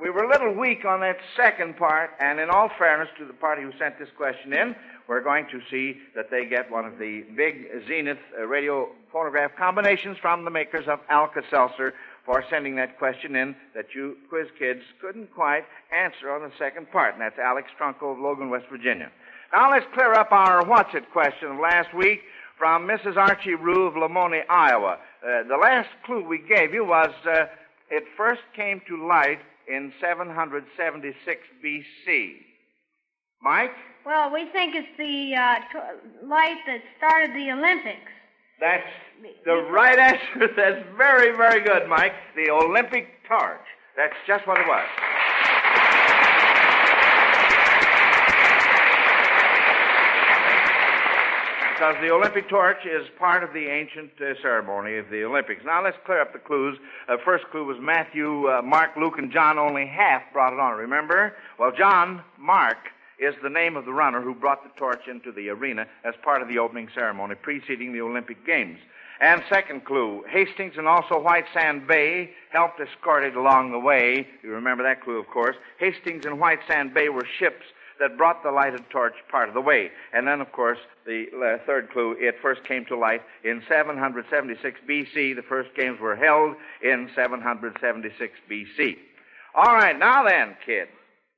we 0.00 0.10
were 0.10 0.24
a 0.24 0.28
little 0.28 0.52
weak 0.52 0.84
on 0.84 1.00
that 1.00 1.16
second 1.36 1.76
part, 1.76 2.10
and 2.20 2.38
in 2.38 2.50
all 2.50 2.70
fairness 2.78 3.08
to 3.18 3.24
the 3.24 3.32
party 3.32 3.62
who 3.62 3.72
sent 3.78 3.98
this 3.98 4.08
question 4.16 4.52
in, 4.52 4.76
we're 5.08 5.22
going 5.22 5.46
to 5.50 5.60
see 5.70 5.98
that 6.14 6.30
they 6.30 6.44
get 6.44 6.70
one 6.70 6.84
of 6.84 6.98
the 6.98 7.24
big 7.34 7.66
Zenith 7.88 8.18
uh, 8.38 8.44
radio 8.44 8.88
phonograph 9.10 9.52
combinations 9.56 10.18
from 10.20 10.44
the 10.44 10.50
makers 10.50 10.86
of 10.88 11.00
Alka 11.08 11.40
Seltzer 11.50 11.94
for 12.26 12.44
sending 12.50 12.76
that 12.76 12.98
question 12.98 13.36
in 13.36 13.54
that 13.74 13.86
you 13.94 14.16
quiz 14.28 14.48
kids 14.58 14.80
couldn't 15.00 15.32
quite 15.32 15.64
answer 15.94 16.30
on 16.30 16.42
the 16.42 16.52
second 16.58 16.90
part, 16.90 17.14
and 17.14 17.22
that's 17.22 17.38
Alex 17.38 17.68
Trunco 17.80 18.12
of 18.12 18.18
Logan, 18.18 18.50
West 18.50 18.66
Virginia. 18.70 19.10
Now 19.52 19.70
let's 19.70 19.86
clear 19.94 20.12
up 20.12 20.32
our 20.32 20.66
what's 20.66 20.94
it 20.94 21.10
question 21.12 21.52
of 21.52 21.58
last 21.58 21.94
week 21.94 22.20
from 22.58 22.86
Mrs. 22.86 23.16
Archie 23.16 23.54
Rue 23.54 23.86
of 23.86 23.94
Lamoni, 23.94 24.40
Iowa. 24.50 24.98
Uh, 25.22 25.44
the 25.48 25.56
last 25.56 25.88
clue 26.04 26.26
we 26.26 26.38
gave 26.38 26.74
you 26.74 26.84
was 26.84 27.10
uh, 27.26 27.46
it 27.90 28.04
first 28.16 28.42
came 28.54 28.82
to 28.88 29.06
light 29.06 29.38
in 29.68 29.92
776 30.00 31.40
BC. 31.64 32.32
Mike? 33.42 33.72
Well, 34.04 34.32
we 34.32 34.46
think 34.52 34.74
it's 34.74 34.88
the 34.96 35.34
uh, 35.34 35.56
t- 35.72 36.26
light 36.26 36.58
that 36.66 36.80
started 36.96 37.30
the 37.34 37.50
Olympics. 37.52 38.10
That's 38.60 38.86
the 39.44 39.56
right 39.70 39.98
answer. 39.98 40.48
That's 40.56 40.82
very, 40.96 41.36
very 41.36 41.62
good, 41.62 41.88
Mike. 41.88 42.14
The 42.34 42.50
Olympic 42.50 43.08
torch. 43.28 43.60
That's 43.96 44.16
just 44.26 44.46
what 44.46 44.58
it 44.58 44.66
was. 44.66 44.86
Because 51.76 51.96
the 52.00 52.10
Olympic 52.10 52.48
torch 52.48 52.86
is 52.86 53.06
part 53.18 53.44
of 53.44 53.52
the 53.52 53.66
ancient 53.66 54.10
uh, 54.18 54.32
ceremony 54.40 54.96
of 54.96 55.10
the 55.10 55.24
Olympics. 55.24 55.62
Now 55.62 55.84
let's 55.84 55.98
clear 56.06 56.22
up 56.22 56.32
the 56.32 56.38
clues. 56.38 56.78
Uh, 57.06 57.18
first 57.22 57.44
clue 57.50 57.66
was 57.66 57.76
Matthew, 57.78 58.48
uh, 58.48 58.62
Mark, 58.62 58.96
Luke, 58.96 59.18
and 59.18 59.30
John. 59.30 59.58
Only 59.58 59.86
half 59.86 60.22
brought 60.32 60.54
it 60.54 60.58
on. 60.58 60.78
Remember? 60.78 61.34
Well, 61.58 61.72
John 61.76 62.22
Mark 62.38 62.78
is 63.18 63.34
the 63.42 63.50
name 63.50 63.76
of 63.76 63.84
the 63.84 63.92
runner 63.92 64.22
who 64.22 64.34
brought 64.34 64.62
the 64.62 64.70
torch 64.78 65.06
into 65.06 65.30
the 65.32 65.50
arena 65.50 65.86
as 66.02 66.14
part 66.24 66.40
of 66.40 66.48
the 66.48 66.56
opening 66.56 66.88
ceremony 66.94 67.34
preceding 67.34 67.92
the 67.92 68.00
Olympic 68.00 68.46
Games. 68.46 68.78
And 69.20 69.42
second 69.50 69.84
clue, 69.84 70.24
Hastings 70.30 70.78
and 70.78 70.88
also 70.88 71.20
White 71.20 71.44
Sand 71.52 71.86
Bay 71.86 72.30
helped 72.52 72.80
escort 72.80 73.22
it 73.22 73.36
along 73.36 73.72
the 73.72 73.78
way. 73.78 74.26
You 74.42 74.48
remember 74.52 74.82
that 74.84 75.04
clue, 75.04 75.18
of 75.18 75.26
course. 75.26 75.56
Hastings 75.78 76.24
and 76.24 76.40
White 76.40 76.60
Sand 76.66 76.94
Bay 76.94 77.10
were 77.10 77.26
ships 77.38 77.66
that 78.00 78.16
brought 78.16 78.42
the 78.42 78.50
lighted 78.50 78.84
torch 78.90 79.14
part 79.30 79.48
of 79.48 79.54
the 79.54 79.60
way. 79.60 79.90
And 80.12 80.26
then, 80.26 80.40
of 80.40 80.52
course, 80.52 80.78
the 81.06 81.26
uh, 81.34 81.64
third 81.66 81.90
clue, 81.90 82.16
it 82.18 82.36
first 82.42 82.64
came 82.64 82.84
to 82.86 82.96
light 82.96 83.22
in 83.44 83.62
776 83.68 84.80
BC. 84.88 85.36
The 85.36 85.42
first 85.48 85.74
games 85.74 86.00
were 86.00 86.16
held 86.16 86.56
in 86.82 87.08
776 87.14 88.32
BC. 88.50 88.96
All 89.54 89.74
right, 89.74 89.98
now 89.98 90.24
then, 90.24 90.56
kids. 90.64 90.90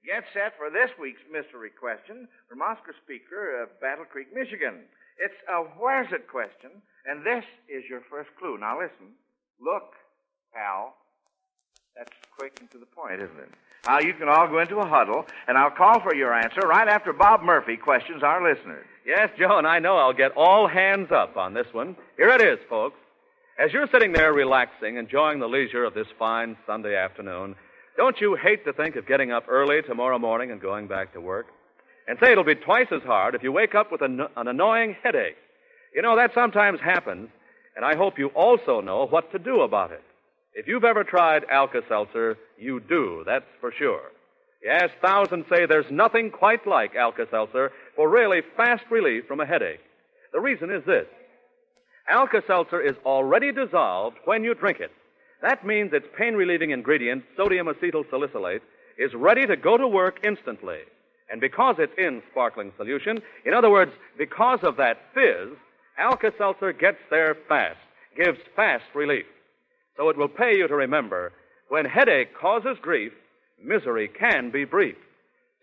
Get 0.07 0.25
set 0.33 0.57
for 0.57 0.71
this 0.71 0.91
week's 0.99 1.21
mystery 1.31 1.71
question 1.71 2.29
from 2.49 2.63
Oscar 2.63 2.95
Speaker 3.05 3.63
of 3.63 3.69
Battle 3.81 4.07
Creek, 4.07 4.29
Michigan. 4.33 4.89
It's 5.19 5.37
a 5.51 5.63
where's 5.77 6.11
it 6.13 6.29
question, 6.31 6.81
and 7.05 7.27
this 7.27 7.45
is 7.69 7.85
your 7.91 8.01
first 8.09 8.31
clue. 8.39 8.57
Now 8.57 8.79
listen. 8.81 9.13
Look, 9.61 9.93
pal. 10.55 10.95
That's 11.99 12.13
quick 12.39 12.57
and 12.61 12.71
to 12.71 12.79
the 12.79 12.87
point, 12.87 13.21
isn't 13.21 13.39
it? 13.39 13.51
Now 13.85 13.99
you 13.99 14.15
can 14.15 14.29
all 14.29 14.47
go 14.47 14.61
into 14.61 14.79
a 14.79 14.87
huddle, 14.87 15.27
and 15.49 15.59
I'll 15.59 15.71
call 15.71 15.99
for 16.01 16.15
your 16.15 16.33
answer 16.33 16.61
right 16.61 16.87
after 16.87 17.13
Bob 17.13 17.43
Murphy 17.43 17.77
questions 17.77 18.23
our 18.23 18.41
listeners. 18.41 18.87
Yes, 19.05 19.31
Joe, 19.37 19.59
and 19.59 19.67
I 19.67 19.81
know 19.81 19.97
I'll 19.97 20.13
get 20.13 20.37
all 20.37 20.69
hands 20.69 21.11
up 21.11 21.37
on 21.37 21.55
this 21.55 21.67
one. 21.73 21.97
Here 22.17 22.29
it 22.31 22.41
is, 22.41 22.59
folks. 22.69 22.97
As 23.59 23.73
you're 23.73 23.89
sitting 23.89 24.13
there 24.13 24.33
relaxing, 24.33 24.97
enjoying 24.97 25.41
the 25.41 25.49
leisure 25.49 25.85
of 25.85 25.95
this 25.95 26.07
fine 26.19 26.57
Sunday 26.67 26.95
afternoon, 26.95 27.57
Don't 27.99 28.21
you 28.21 28.37
hate 28.37 28.65
to 28.65 28.73
think 28.73 28.95
of 28.95 29.09
getting 29.09 29.33
up 29.33 29.47
early 29.49 29.83
tomorrow 29.83 30.21
morning 30.21 30.53
and 30.53 30.61
going 30.61 30.87
back 30.87 31.13
to 31.15 31.21
work? 31.21 31.47
And 32.07 32.17
say 32.23 32.31
it'll 32.31 32.45
be 32.45 32.55
twice 32.55 32.87
as 32.93 33.03
hard 33.03 33.35
if 33.35 33.43
you 33.43 33.51
wake 33.51 33.75
up 33.75 33.91
with 33.91 34.03
an, 34.03 34.21
an 34.37 34.47
annoying 34.47 34.95
headache. 35.03 35.37
You 35.93 36.03
know, 36.03 36.15
that 36.15 36.33
sometimes 36.33 36.79
happens, 36.81 37.29
and 37.75 37.85
I 37.85 37.97
hope 37.97 38.17
you 38.17 38.29
also 38.29 38.81
know 38.81 39.07
what 39.07 39.33
to 39.33 39.39
do 39.41 39.63
about 39.63 39.91
it. 39.91 40.03
If 40.59 40.67
you've 40.67 40.83
ever 40.83 41.05
tried 41.05 41.45
Alka 41.53 41.83
Seltzer, 41.89 42.37
you 42.59 42.81
do, 42.81 43.23
that's 43.25 43.47
for 43.61 43.71
sure. 43.71 44.11
Yes, 44.61 44.91
thousands 45.01 45.45
say 45.49 45.67
there's 45.67 45.89
nothing 45.89 46.33
quite 46.33 46.67
like 46.67 46.97
Alka 46.97 47.27
Seltzer 47.31 47.71
for 47.95 48.11
really 48.11 48.41
fast 48.57 48.83
relief 48.91 49.29
from 49.29 49.39
a 49.39 49.47
headache. 49.47 49.79
The 50.33 50.41
reason 50.41 50.73
is 50.73 50.85
this 50.85 51.07
Alka 52.09 52.43
Seltzer 52.45 52.81
is 52.81 52.97
already 53.07 53.53
dissolved 53.53 54.17
when 54.25 54.43
you 54.43 54.53
drink 54.53 54.81
it. 54.81 54.91
That 55.43 55.65
means 55.65 55.93
its 55.93 56.09
pain 56.19 56.35
relieving 56.35 56.73
ingredient, 56.73 57.23
sodium 57.37 57.69
acetyl 57.69 58.11
salicylate, 58.11 58.63
is 58.99 59.15
ready 59.15 59.47
to 59.47 59.57
go 59.57 59.77
to 59.77 59.87
work 59.87 60.19
instantly. 60.25 60.81
And 61.31 61.41
because 61.41 61.77
it's 61.79 61.97
in 61.97 62.21
sparkling 62.33 62.73
solution, 62.77 63.23
in 63.47 63.55
other 63.55 63.71
words, 63.71 63.93
because 64.19 64.59
of 64.65 64.77
that 64.79 64.99
fizz, 65.15 65.57
Alka 65.97 66.33
Seltzer 66.37 66.73
gets 66.73 66.99
there 67.11 67.37
fast, 67.49 67.79
gives 68.17 68.41
fast 68.57 68.87
relief. 68.93 69.27
So 69.99 70.09
it 70.11 70.17
will 70.17 70.29
pay 70.29 70.57
you 70.57 70.69
to 70.69 70.75
remember 70.75 71.33
when 71.69 71.85
headache 71.85 72.33
causes 72.41 72.79
grief, 72.81 73.13
misery 73.63 74.09
can 74.09 74.51
be 74.51 74.65
brief. 74.65 74.95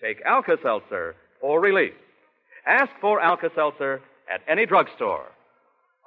Take 0.02 0.22
Alka 0.26 0.58
Seltzer 0.62 1.16
for 1.40 1.62
relief. 1.62 1.94
Ask 2.68 2.92
for 3.00 3.22
Alka 3.22 3.50
Seltzer 3.56 4.02
at 4.32 4.42
any 4.48 4.66
drugstore. 4.66 5.32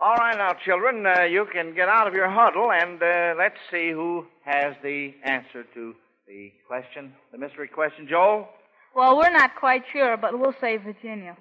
All 0.01 0.15
right, 0.15 0.37
now, 0.37 0.53
children, 0.65 1.07
uh, 1.07 1.23
you 1.23 1.47
can 1.51 1.75
get 1.75 1.89
out 1.89 2.07
of 2.07 2.15
your 2.15 2.29
huddle 2.29 2.71
and 2.71 3.03
uh, 3.03 3.35
let's 3.37 3.57
see 3.71 3.91
who 3.91 4.27
has 4.45 4.75
the 4.83 5.15
answer 5.25 5.65
to 5.75 5.95
the 6.29 6.53
question, 6.69 7.15
the 7.33 7.39
mystery 7.39 7.67
question. 7.67 8.07
Joel? 8.09 8.47
Well, 8.95 9.17
we're 9.17 9.31
not 9.31 9.57
quite 9.57 9.85
sure, 9.91 10.19
but 10.19 10.39
we'll 10.39 10.55
say 10.61 10.77
Virginia. 10.77 11.35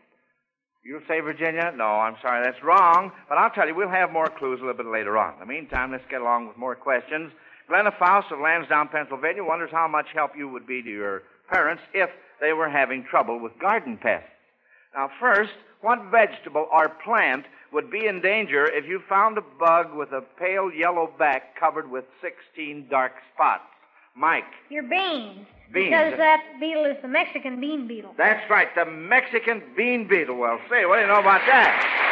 You'll 0.87 1.01
say 1.05 1.19
Virginia? 1.19 1.73
No, 1.75 1.83
I'm 1.83 2.15
sorry, 2.21 2.41
that's 2.45 2.63
wrong. 2.63 3.11
But 3.27 3.37
I'll 3.37 3.49
tell 3.49 3.67
you, 3.67 3.75
we'll 3.75 3.89
have 3.89 4.09
more 4.09 4.27
clues 4.27 4.61
a 4.61 4.65
little 4.65 4.81
bit 4.81 4.89
later 4.89 5.17
on. 5.17 5.33
In 5.33 5.39
the 5.41 5.45
meantime, 5.45 5.91
let's 5.91 6.05
get 6.09 6.21
along 6.21 6.47
with 6.47 6.55
more 6.55 6.75
questions. 6.75 7.33
Glenna 7.67 7.91
Faust 7.99 8.31
of 8.31 8.39
Lansdowne, 8.39 8.87
Pennsylvania 8.87 9.43
wonders 9.43 9.69
how 9.69 9.89
much 9.89 10.05
help 10.13 10.31
you 10.37 10.47
would 10.47 10.65
be 10.65 10.81
to 10.81 10.89
your 10.89 11.23
parents 11.51 11.83
if 11.93 12.09
they 12.39 12.53
were 12.53 12.69
having 12.69 13.03
trouble 13.03 13.37
with 13.37 13.51
garden 13.59 13.99
pests. 14.01 14.29
Now, 14.95 15.11
first, 15.19 15.51
what 15.81 16.09
vegetable 16.09 16.69
or 16.71 16.87
plant 17.03 17.43
would 17.73 17.91
be 17.91 18.07
in 18.07 18.21
danger 18.21 18.63
if 18.65 18.85
you 18.85 19.01
found 19.09 19.37
a 19.37 19.43
bug 19.59 19.93
with 19.93 20.13
a 20.13 20.23
pale 20.39 20.71
yellow 20.71 21.11
back 21.19 21.59
covered 21.59 21.91
with 21.91 22.05
16 22.21 22.87
dark 22.89 23.11
spots? 23.33 23.67
Mike. 24.17 24.45
Your 24.69 24.83
beans. 24.83 25.45
Beans. 25.71 25.89
Because 25.89 26.17
that 26.17 26.41
beetle 26.59 26.85
is 26.85 26.97
the 27.01 27.07
Mexican 27.07 27.59
bean 27.59 27.87
beetle. 27.87 28.13
That's 28.17 28.49
right, 28.49 28.73
the 28.73 28.85
Mexican 28.85 29.61
bean 29.75 30.07
beetle. 30.07 30.37
Well, 30.37 30.59
say, 30.69 30.85
what 30.85 30.95
do 30.95 31.01
you 31.01 31.07
know 31.07 31.19
about 31.19 31.41
that? 31.45 32.03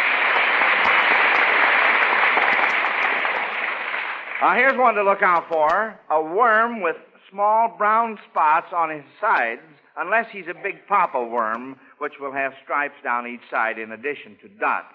Now, 4.42 4.56
here's 4.56 4.78
one 4.78 4.94
to 4.96 5.04
look 5.04 5.24
out 5.24 5.48
for 5.50 6.00
a 6.12 6.22
worm 6.22 6.82
with 6.82 6.98
small 7.32 7.74
brown 7.78 8.20
spots 8.30 8.68
on 8.76 8.90
his 8.92 9.04
sides, 9.20 9.62
unless 9.98 10.28
he's 10.32 10.46
a 10.48 10.54
big 10.54 10.86
papa 10.88 11.24
worm, 11.24 11.78
which 11.98 12.14
will 12.20 12.34
have 12.34 12.54
stripes 12.64 12.96
down 13.04 13.26
each 13.26 13.50
side 13.50 13.80
in 13.80 13.94
addition 13.94 14.36
to 14.42 14.50
dots. 14.60 14.94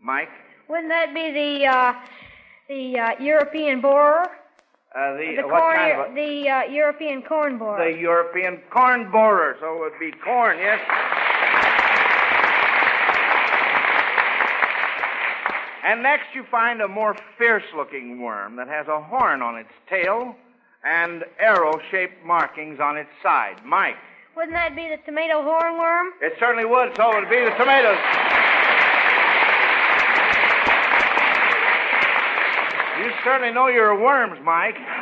Mike? 0.00 0.28
Wouldn't 0.68 0.90
that 0.90 1.12
be 1.14 1.32
the 1.32 1.66
uh, 1.66 1.94
the 2.68 2.98
uh, 2.98 3.22
European 3.22 3.80
borer? 3.80 4.30
Uh, 4.94 5.14
the, 5.14 5.34
the 5.42 5.48
what 5.48 5.60
corn, 5.60 5.76
kind 5.76 6.00
of 6.00 6.12
a, 6.12 6.14
the 6.14 6.48
uh, 6.48 6.62
European 6.70 7.20
corn 7.22 7.58
borer. 7.58 7.92
the 7.92 7.98
European 7.98 8.60
corn 8.70 9.10
borer. 9.10 9.56
So 9.60 9.74
it 9.74 9.80
would 9.80 9.98
be 9.98 10.12
corn, 10.18 10.56
yes? 10.58 10.78
And 15.84 16.02
next 16.02 16.26
you 16.32 16.44
find 16.48 16.80
a 16.80 16.88
more 16.88 17.16
fierce 17.36 17.64
looking 17.76 18.22
worm 18.22 18.54
that 18.56 18.68
has 18.68 18.86
a 18.86 19.00
horn 19.00 19.42
on 19.42 19.56
its 19.56 19.72
tail 19.88 20.36
and 20.84 21.24
arrow 21.40 21.80
shaped 21.90 22.24
markings 22.24 22.78
on 22.78 22.96
its 22.96 23.10
side. 23.20 23.56
Mike. 23.64 23.96
Wouldn't 24.36 24.54
that 24.54 24.76
be 24.76 24.88
the 24.88 24.98
tomato 25.04 25.42
hornworm? 25.42 26.10
It 26.20 26.34
certainly 26.38 26.64
would, 26.64 26.94
so 26.96 27.10
it 27.16 27.20
would 27.20 27.30
be 27.30 27.44
the 27.44 27.54
tomatoes. 27.58 27.98
You 32.98 33.10
certainly 33.24 33.52
know 33.52 33.68
your 33.68 34.00
worms, 34.00 34.38
Mike. 34.44 34.78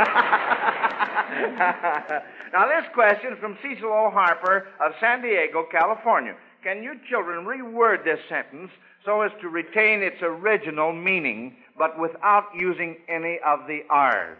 now, 2.53 2.67
this 2.69 2.89
question 2.95 3.33
is 3.35 3.39
from 3.39 3.59
Cecil 3.63 3.89
O. 3.89 4.11
Harper 4.11 4.69
of 4.85 4.93
San 5.01 5.21
Diego, 5.21 5.67
California. 5.71 6.35
Can 6.63 6.83
you 6.83 6.95
children 7.11 7.45
reword 7.45 8.05
this 8.05 8.21
sentence 8.29 8.71
so 9.05 9.21
as 9.21 9.33
to 9.41 9.49
retain 9.49 10.03
its 10.03 10.23
original 10.23 10.93
meaning, 10.93 11.57
but 11.77 11.99
without 11.99 12.47
using 12.55 12.97
any 13.09 13.39
of 13.45 13.67
the 13.67 13.81
R's? 13.91 14.39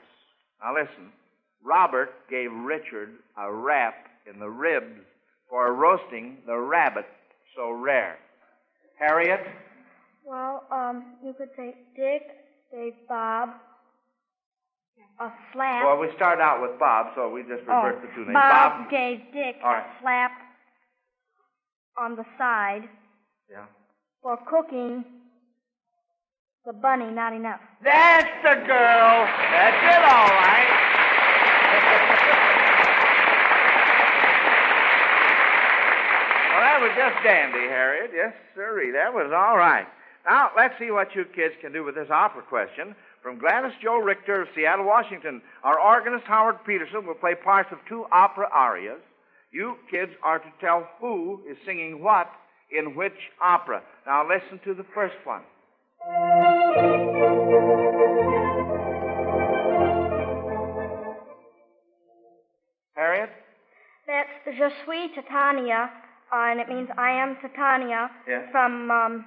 Now, 0.63 0.75
listen. 0.75 1.13
Robert 1.65 2.11
gave 2.29 2.51
Richard 2.53 3.11
a 3.39 3.53
rap 3.53 3.95
in 4.33 4.41
the 4.41 4.49
ribs 4.49 5.01
for 5.49 5.73
roasting 5.75 6.39
the 6.47 6.57
rabbit 6.57 7.07
so 7.55 7.71
rare. 7.71 8.19
Harriet? 8.99 9.41
Well, 10.25 10.65
um, 10.73 11.17
you 11.25 11.35
could 11.35 11.51
say 11.57 11.77
Dick 11.95 12.42
gave 12.73 12.95
Bob 13.07 13.51
a 15.21 15.29
slap. 15.53 15.85
Well, 15.85 15.99
we 15.99 16.09
start 16.17 16.41
out 16.41 16.63
with 16.63 16.79
Bob, 16.81 17.09
so 17.15 17.29
we 17.29 17.43
just 17.43 17.63
oh, 17.69 17.83
reverse 17.85 18.01
the 18.01 18.09
two 18.17 18.25
names. 18.25 18.37
Oh, 18.37 18.41
Bob, 18.41 18.91
gave 18.91 19.19
Dick 19.33 19.57
right. 19.63 19.85
a 19.85 20.01
slap 20.01 20.33
on 22.01 22.17
the 22.17 22.25
side 22.39 22.89
Yeah. 23.51 23.67
for 24.23 24.39
cooking 24.49 25.05
the 26.65 26.73
bunny 26.73 27.11
not 27.11 27.35
enough. 27.35 27.61
That's 27.85 28.31
the 28.43 28.55
girl. 28.65 29.27
That's 29.53 29.77
it, 29.83 30.03
all 30.09 30.31
right. 30.31 30.69
well, 36.51 36.61
that 36.63 36.79
was 36.81 36.91
just 36.97 37.23
dandy, 37.25 37.67
Harriet. 37.69 38.11
Yes, 38.15 38.33
sirree. 38.55 38.93
That 38.93 39.13
was 39.13 39.33
all 39.35 39.57
right. 39.59 39.87
Now, 40.27 40.51
let's 40.57 40.75
see 40.79 40.91
what 40.91 41.15
you 41.15 41.25
kids 41.25 41.55
can 41.61 41.73
do 41.73 41.83
with 41.85 41.95
this 41.97 42.09
opera 42.11 42.43
question. 42.43 42.95
From 43.23 43.39
Gladys 43.39 43.73
Joe 43.83 43.99
Richter 43.99 44.43
of 44.43 44.49
Seattle, 44.55 44.85
Washington, 44.87 45.43
our 45.65 45.79
organist 45.81 46.25
Howard 46.27 46.57
Peterson 46.67 47.07
will 47.07 47.15
play 47.15 47.35
parts 47.35 47.71
of 47.73 47.79
two 47.89 48.05
opera 48.13 48.49
arias. 48.53 49.01
You 49.53 49.77
kids 49.91 50.13
are 50.23 50.39
to 50.39 50.53
tell 50.61 50.89
who 51.01 51.41
is 51.49 51.57
singing 51.67 52.03
what 52.03 52.31
in 52.71 52.95
which 52.95 53.13
opera. 53.41 53.83
Now, 54.07 54.27
listen 54.27 54.59
to 54.65 54.75
the 54.75 54.85
first 54.95 55.15
one. 55.25 55.43
Harriet? 62.95 63.31
That's 64.07 64.29
the 64.45 64.53
Je 64.53 64.69
suis 64.85 65.11
Titania, 65.15 65.91
uh, 66.33 66.37
and 66.51 66.61
it 66.61 66.69
means 66.69 66.89
I 66.99 67.11
am 67.11 67.37
Titania 67.41 68.11
Yes. 68.27 68.51
from, 68.51 68.91
um, 68.91 69.25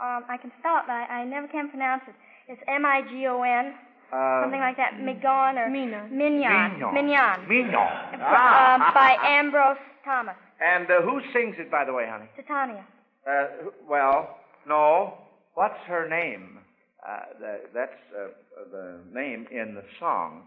um, 0.00 0.24
I 0.28 0.36
can 0.36 0.50
spell 0.58 0.76
it, 0.78 0.84
but 0.86 0.92
I, 0.94 1.20
I 1.20 1.24
never 1.24 1.48
can 1.48 1.68
pronounce 1.70 2.02
it. 2.08 2.14
It's 2.48 2.62
M-I-G-O-N, 2.68 3.74
Uh, 4.12 4.42
something 4.42 4.60
like 4.60 4.76
that, 4.76 4.94
Migon 5.00 5.56
or 5.58 5.68
Mina. 5.70 6.06
Mignon. 6.12 6.78
Mignon. 6.78 6.94
Mignon. 6.94 7.48
Mignon. 7.48 8.20
Ah. 8.22 8.74
um, 8.74 8.94
by 8.94 9.16
Ambrose 9.24 9.78
Thomas. 10.04 10.36
And 10.60 10.86
uh, 10.90 11.02
who 11.02 11.20
sings 11.32 11.56
it, 11.58 11.70
by 11.70 11.84
the 11.84 11.92
way, 11.92 12.06
honey? 12.08 12.28
Titania. 12.36 12.84
Uh, 13.28 13.46
well, 13.88 14.38
no. 14.66 15.14
What's 15.54 15.80
her 15.86 16.08
name? 16.08 16.58
Uh, 17.06 17.18
the, 17.40 17.60
that's 17.74 17.98
uh, 18.16 18.28
the 18.70 19.00
name 19.12 19.46
in 19.50 19.74
the 19.74 19.82
song. 19.98 20.42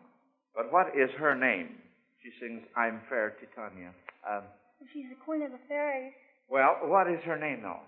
But 0.55 0.71
what 0.71 0.87
is 0.95 1.09
her 1.19 1.35
name? 1.35 1.69
She 2.23 2.29
sings 2.39 2.61
I'm 2.77 3.01
Fair 3.09 3.35
Titania. 3.39 3.91
Um, 4.29 4.43
She's 4.93 5.05
the 5.09 5.15
queen 5.25 5.41
of 5.43 5.51
the 5.51 5.59
fairies. 5.67 6.13
well, 6.49 6.77
what 6.83 7.09
is 7.09 7.19
her 7.25 7.37
name, 7.37 7.61
though? 7.61 7.79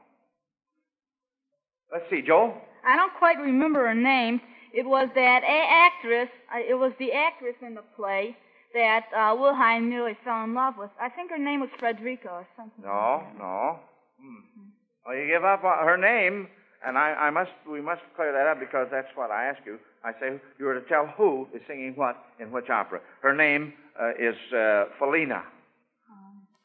Let's 1.91 2.05
see, 2.09 2.21
Joel. 2.21 2.53
I 2.85 2.95
don't 2.95 3.13
quite 3.13 3.37
remember 3.39 3.85
her 3.85 3.95
name. 3.95 4.41
It 4.73 4.85
was 4.87 5.09
that 5.15 5.43
a 5.43 5.65
actress. 5.69 6.29
Uh, 6.53 6.59
it 6.59 6.75
was 6.75 6.93
the 6.99 7.11
actress 7.11 7.55
in 7.61 7.75
the 7.75 7.83
play 7.95 8.35
that 8.73 9.05
uh, 9.15 9.35
Wilhelm 9.37 9.89
nearly 9.89 10.17
fell 10.23 10.43
in 10.43 10.53
love 10.53 10.75
with. 10.77 10.89
I 10.99 11.09
think 11.09 11.29
her 11.31 11.37
name 11.37 11.59
was 11.59 11.69
Frederica 11.77 12.29
or 12.29 12.47
something. 12.55 12.83
No, 12.83 13.23
no. 13.37 13.79
Hmm. 14.19 14.69
Well, 15.05 15.17
you 15.17 15.27
give 15.27 15.43
up 15.43 15.63
on 15.63 15.85
her 15.85 15.97
name, 15.97 16.47
and 16.85 16.97
I, 16.97 17.13
I 17.13 17.29
must. 17.29 17.51
We 17.69 17.81
must 17.81 18.01
clear 18.15 18.31
that 18.31 18.47
up 18.47 18.59
because 18.59 18.87
that's 18.89 19.09
what 19.15 19.29
I 19.29 19.45
ask 19.45 19.59
you. 19.65 19.77
I 20.03 20.13
say 20.13 20.39
you 20.57 20.65
were 20.65 20.79
to 20.79 20.87
tell 20.87 21.07
who 21.17 21.47
is 21.53 21.61
singing 21.67 21.93
what 21.95 22.15
in 22.39 22.51
which 22.51 22.69
opera. 22.69 23.01
Her 23.21 23.35
name 23.35 23.73
uh, 24.01 24.11
is 24.11 24.35
uh, 24.53 24.85
Felina. 24.97 25.43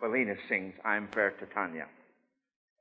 Felina 0.00 0.34
sings 0.48 0.74
"I'm 0.84 1.08
Fair 1.12 1.32
Titania." 1.32 1.86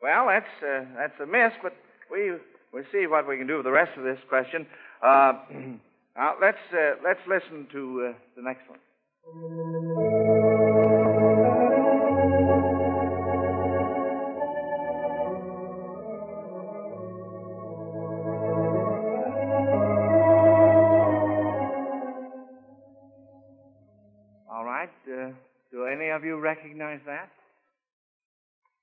Well, 0.01 0.27
that's 0.27 0.63
uh, 0.63 0.85
that's 0.95 1.19
a 1.19 1.25
miss, 1.25 1.53
but 1.63 1.73
we 2.11 2.31
we'll 2.73 2.83
see 2.91 3.07
what 3.07 3.27
we 3.27 3.37
can 3.37 3.47
do 3.47 3.57
with 3.57 3.65
the 3.65 3.71
rest 3.71 3.91
of 3.97 4.03
this 4.03 4.19
question. 4.29 4.67
Uh, 5.01 5.33
now 6.17 6.35
let's 6.41 6.57
uh, 6.73 6.95
let's 7.03 7.19
listen 7.27 7.67
to 7.71 8.11
uh, 8.11 8.17
the 8.35 8.41
next 8.41 8.69
one. 8.69 8.79
All 24.51 24.63
right. 24.63 24.89
Uh, 25.07 25.31
do 25.71 25.85
any 25.85 26.09
of 26.09 26.23
you 26.23 26.39
recognize 26.39 26.99
that? 27.05 27.29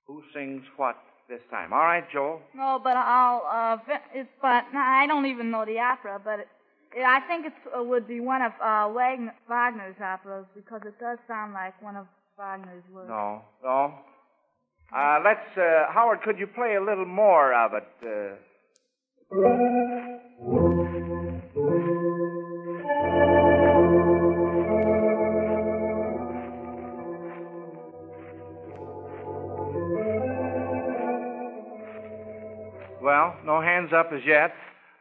Who 0.07 0.23
sings 0.35 0.65
what 0.77 0.97
this 1.29 1.41
time? 1.51 1.73
All 1.73 1.81
right, 1.81 2.05
Joel. 2.11 2.41
No, 2.55 2.81
but 2.83 2.97
I'll. 2.97 3.43
Uh, 3.51 3.79
it's, 4.15 4.29
but 4.41 4.65
no, 4.73 4.81
I 4.81 5.07
don't 5.07 5.27
even 5.27 5.51
know 5.51 5.65
the 5.65 5.79
opera, 5.79 6.21
but 6.23 6.41
it, 6.41 6.49
it, 6.97 7.05
I 7.05 7.21
think 7.21 7.47
it 7.47 7.53
uh, 7.77 7.83
would 7.83 8.07
be 8.07 8.21
one 8.21 8.43
of 8.43 8.53
uh, 8.61 8.89
Wagner, 8.93 9.35
Wagner's 9.49 9.97
operas 10.01 10.47
because 10.55 10.83
it 10.85 10.99
does 11.01 11.19
sound 11.27 11.53
like 11.53 11.81
one 11.83 11.97
of 11.97 12.07
Wagner's 12.39 12.85
works. 12.93 13.09
No, 13.09 13.43
no. 13.63 13.95
Uh, 14.95 15.21
let's, 15.25 15.57
uh, 15.57 15.91
Howard, 15.91 16.21
could 16.23 16.39
you 16.39 16.47
play 16.47 16.75
a 16.75 16.81
little 16.81 17.07
more 17.07 17.55
of 17.55 17.73
it? 17.73 17.89
Uh, 18.05 18.37
hands 33.63 33.93
up 33.93 34.13
as 34.13 34.21
yet. 34.27 34.53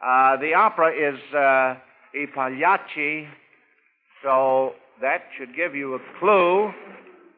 Uh, 0.04 0.38
the 0.38 0.54
opera 0.54 0.92
is 0.92 1.20
uh, 1.34 1.38
I 1.38 2.26
Pagliacci, 2.34 3.28
so 4.24 4.74
that 5.02 5.24
should 5.38 5.56
give 5.56 5.76
you 5.76 5.96
a 5.96 6.00
clue. 6.20 6.72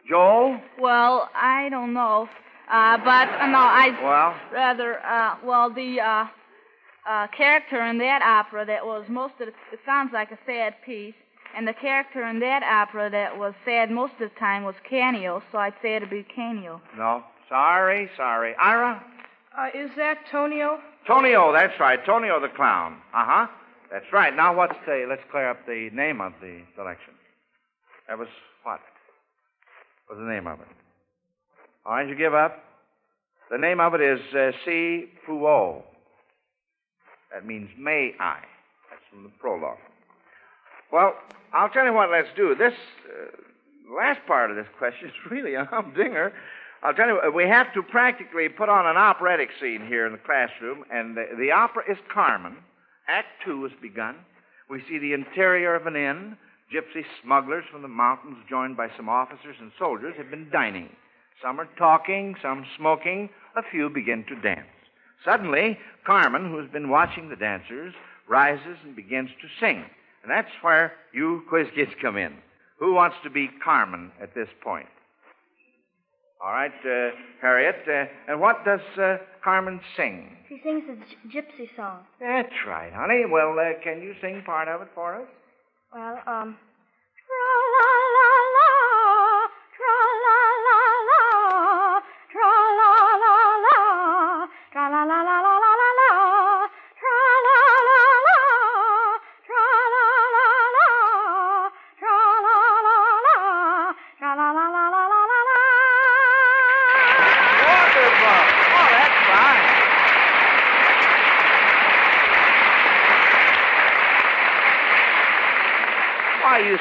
Joel? 0.08 0.60
Well, 0.80 1.30
I 1.34 1.70
don't 1.70 1.94
know, 1.94 2.28
uh, 2.72 2.98
but 2.98 3.30
uh, 3.30 3.48
no, 3.48 3.58
I 3.60 3.98
Well? 4.04 4.36
rather. 4.54 5.00
Uh, 5.06 5.36
well, 5.46 5.74
the 5.74 6.00
uh, 6.02 6.26
uh, 7.10 7.28
character 7.36 7.82
in 7.86 7.98
that 8.00 8.22
opera 8.22 8.66
that 8.66 8.86
was 8.86 9.06
most 9.10 9.34
of 9.40 9.48
the, 9.48 9.54
it 9.72 9.80
sounds 9.86 10.12
like 10.14 10.32
a 10.32 10.40
sad 10.46 10.76
piece, 10.86 11.16
and 11.56 11.68
the 11.68 11.74
character 11.74 12.26
in 12.28 12.40
that 12.40 12.64
opera 12.64 13.10
that 13.10 13.38
was 13.38 13.54
sad 13.66 13.92
most 13.92 14.14
of 14.20 14.30
the 14.30 14.40
time 14.40 14.64
was 14.64 14.76
Canio, 14.90 15.42
so 15.52 15.58
I'd 15.58 15.74
say 15.82 15.96
it'd 15.96 16.10
be 16.10 16.26
Canio. 16.36 16.82
No. 16.98 17.24
Sorry, 17.50 18.10
sorry. 18.18 18.56
Ira? 18.62 19.04
Uh, 19.58 19.68
is 19.74 19.92
that 19.98 20.18
Tonio? 20.32 20.80
Tonio, 21.06 21.54
that's 21.54 21.80
right. 21.80 22.04
Tonio 22.06 22.40
the 22.40 22.48
clown. 22.48 22.94
Uh 23.14 23.26
huh. 23.26 23.48
That's 23.92 24.12
right. 24.12 24.36
Now, 24.36 24.56
what's 24.56 24.76
the. 24.86 25.06
Let's 25.08 25.22
clear 25.30 25.50
up 25.50 25.66
the 25.68 25.90
name 25.94 26.22
of 26.22 26.34
the 26.42 26.62
selection. 26.76 27.14
That 28.08 28.18
was 28.18 28.28
what? 28.64 28.80
What 30.08 30.18
was 30.18 30.26
the 30.26 30.32
name 30.32 30.48
of 30.48 30.60
it? 30.60 30.68
All 31.86 31.94
right, 31.94 32.08
you 32.08 32.16
give 32.16 32.34
up. 32.34 32.64
The 33.52 33.58
name 33.58 33.80
of 33.80 33.94
it 33.94 34.02
is 34.02 34.20
uh, 34.34 34.52
Si 34.66 35.10
Puo. 35.28 35.84
That 37.32 37.46
means 37.46 37.70
may 37.78 38.14
I. 38.20 38.40
That's 38.90 39.02
from 39.12 39.24
the 39.24 39.30
prologue. 39.40 39.78
Well, 40.92 41.14
I'll 41.54 41.70
tell 41.70 41.86
you 41.86 41.94
what, 41.94 42.10
let's 42.10 42.30
do. 42.36 42.56
This 42.56 42.74
uh, 43.08 43.96
last 43.96 44.20
part 44.26 44.50
of 44.50 44.58
this 44.58 44.68
question 44.78 45.10
is 45.10 45.14
really 45.32 45.54
a 45.54 45.66
humdinger. 45.66 46.34
I'll 46.84 46.94
tell 46.94 47.08
you, 47.08 47.22
uh, 47.26 47.32
we 47.32 47.46
have 47.48 47.74
to 47.76 47.82
practically 47.82 48.50
put 48.50 48.68
on 48.68 48.86
an 48.86 48.98
operatic 48.98 49.50
scene 49.60 49.88
here 49.88 50.06
in 50.06 50.12
the 50.12 50.18
classroom, 50.18 50.84
and 50.92 51.16
the, 51.16 51.24
the 51.40 51.52
opera 51.52 51.84
is 51.90 51.98
Carmen. 52.14 52.58
Act 53.08 53.28
two 53.46 53.64
has 53.64 53.72
begun. 53.82 54.18
We 54.70 54.84
see 54.90 55.00
the 55.00 55.14
interior 55.14 55.76
of 55.76 55.88
an 55.88 55.96
inn. 55.96 56.36
Gypsy 56.74 57.06
smugglers 57.24 57.64
from 57.72 57.84
the 57.84 57.88
mountains, 57.88 58.38
joined 58.50 58.76
by 58.76 58.90
some 58.98 59.08
officers 59.08 59.56
and 59.62 59.72
soldiers, 59.80 60.16
have 60.18 60.30
been 60.30 60.50
dining. 60.52 60.90
Some 61.42 61.58
are 61.62 61.70
talking, 61.78 62.36
some 62.42 62.66
smoking, 62.78 63.30
a 63.56 63.62
few 63.72 63.90
begin 63.90 64.26
to 64.28 64.42
dance. 64.42 64.68
Suddenly, 65.24 65.78
Carmen, 66.06 66.50
who 66.50 66.60
has 66.60 66.70
been 66.70 66.90
watching 66.90 67.30
the 67.30 67.38
dancers, 67.38 67.94
rises 68.28 68.78
and 68.84 68.94
begins 68.94 69.30
to 69.42 69.48
sing. 69.66 69.86
And 70.24 70.30
that's 70.30 70.52
where 70.62 70.94
you 71.14 71.44
quiz 71.48 71.68
kids 71.76 71.92
come 72.02 72.18
in. 72.18 72.34
Who 72.80 72.94
wants 72.94 73.16
to 73.24 73.30
be 73.30 73.50
Carmen 73.64 74.12
at 74.22 74.36
this 74.36 74.50
point? 74.62 74.88
All 76.44 76.52
right, 76.52 76.72
uh, 76.86 77.12
Harriet. 77.42 77.76
Uh, 77.88 78.32
and 78.32 78.42
what 78.42 78.66
does 78.66 78.82
uh, 78.98 79.18
Carmen 79.42 79.80
sing? 79.96 80.36
She 80.50 80.60
sings 80.62 80.84
a 80.90 81.28
gypsy 81.28 81.70
song. 81.76 82.00
That's 82.20 82.54
right, 82.68 82.92
honey. 82.94 83.24
Well, 83.30 83.56
uh, 83.58 83.82
can 83.82 84.02
you 84.02 84.14
sing 84.22 84.44
part 84.46 84.68
of 84.68 84.82
it 84.82 84.90
for 84.94 85.22
us? 85.22 85.28
Well, 85.94 86.20
um. 86.28 86.58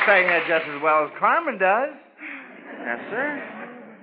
Sang 0.06 0.26
that 0.26 0.46
just 0.48 0.68
as 0.68 0.82
well 0.82 1.04
as 1.04 1.10
Carmen 1.18 1.58
does. 1.58 1.90
Yes, 2.80 3.00
sir. 3.10 3.42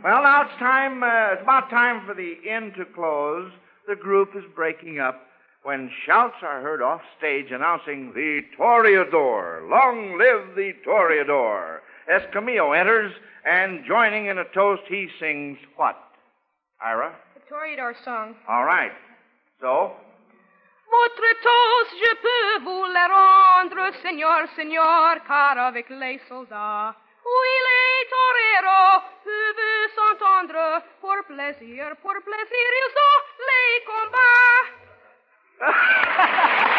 Well, 0.04 0.24
now 0.24 0.44
it's 0.44 0.58
time, 0.60 1.04
uh, 1.04 1.34
it's 1.34 1.42
about 1.42 1.70
time 1.70 2.06
for 2.06 2.14
the 2.14 2.36
inn 2.48 2.72
to 2.78 2.86
close. 2.86 3.52
The 3.88 3.96
group 3.96 4.30
is 4.36 4.44
breaking 4.56 5.00
up 5.00 5.22
when 5.64 5.92
shouts 6.06 6.36
are 6.42 6.62
heard 6.62 6.82
off 6.82 7.02
stage 7.18 7.48
announcing 7.52 8.14
the 8.14 8.42
Toreador. 8.58 9.70
Long 9.70 10.18
live 10.18 10.56
the 10.56 10.72
Toreador. 10.88 11.80
Escamillo 12.10 12.78
enters, 12.80 13.14
and 13.46 13.84
joining 13.86 14.28
in 14.28 14.38
a 14.38 14.46
toast, 14.54 14.84
he 14.88 15.10
sings 15.20 15.58
what? 15.76 15.98
Ira? 16.82 17.14
The 17.36 17.54
Toreador 17.54 17.94
song. 18.06 18.36
All 18.48 18.64
right. 18.64 18.92
So, 19.60 19.94
Votre 20.92 21.30
toast, 21.44 21.94
je 22.04 22.14
peux 22.16 22.64
vous 22.64 22.86
la 22.86 23.08
rendre, 23.08 23.94
Seigneur, 24.02 24.48
Seigneur, 24.56 25.18
car 25.28 25.58
avec 25.58 25.90
les 25.90 26.20
soldats, 26.28 26.96
oui, 27.26 27.54
les 27.68 28.08
toreros 28.10 29.04
peuvent 29.24 29.90
s'entendre, 29.96 30.82
pour 31.00 31.18
plaisir, 31.28 31.96
pour 32.02 32.16
plaisir, 32.24 32.68
ils 32.82 32.96
ont 33.08 33.22
les 33.50 33.72
combats. 33.92 34.66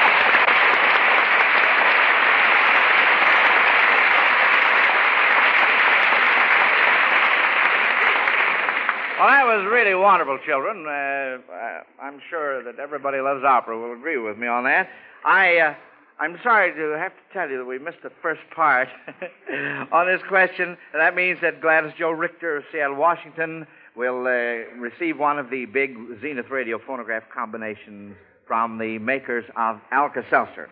Well, 9.21 9.29
that 9.29 9.45
was 9.45 9.67
really 9.71 9.95
wonderful, 9.95 10.39
children. 10.47 10.87
Uh, 10.87 11.53
uh, 11.53 11.83
I'm 12.01 12.23
sure 12.31 12.63
that 12.63 12.79
everybody 12.79 13.21
loves 13.21 13.45
opera 13.45 13.79
will 13.79 13.93
agree 13.93 14.17
with 14.17 14.39
me 14.39 14.47
on 14.47 14.65
that. 14.65 14.89
I, 15.27 15.59
uh, 15.59 15.75
I'm 16.19 16.39
sorry 16.43 16.73
to 16.73 16.99
have 16.99 17.13
to 17.13 17.23
tell 17.35 17.51
you 17.51 17.59
that 17.59 17.67
we 17.67 17.79
missed 17.79 18.03
the 18.03 18.13
first 18.23 18.41
part 18.57 18.89
on 19.93 20.07
this 20.07 20.23
question. 20.27 20.79
That 20.95 21.15
means 21.15 21.39
that 21.43 21.61
Gladys 21.61 21.93
Joe 21.99 22.13
Richter 22.13 22.57
of 22.57 22.65
Seattle, 22.73 22.97
Washington, 22.97 23.67
will 23.95 24.27
uh, 24.27 24.81
receive 24.81 25.19
one 25.19 25.39
of 25.39 25.51
the 25.51 25.67
big 25.67 25.99
Zenith 26.23 26.49
radio 26.49 26.79
phonograph 26.79 27.25
combinations 27.31 28.17
from 28.47 28.79
the 28.79 28.99
makers 29.01 29.45
of 29.55 29.81
Alka-Seltzer. 29.91 30.71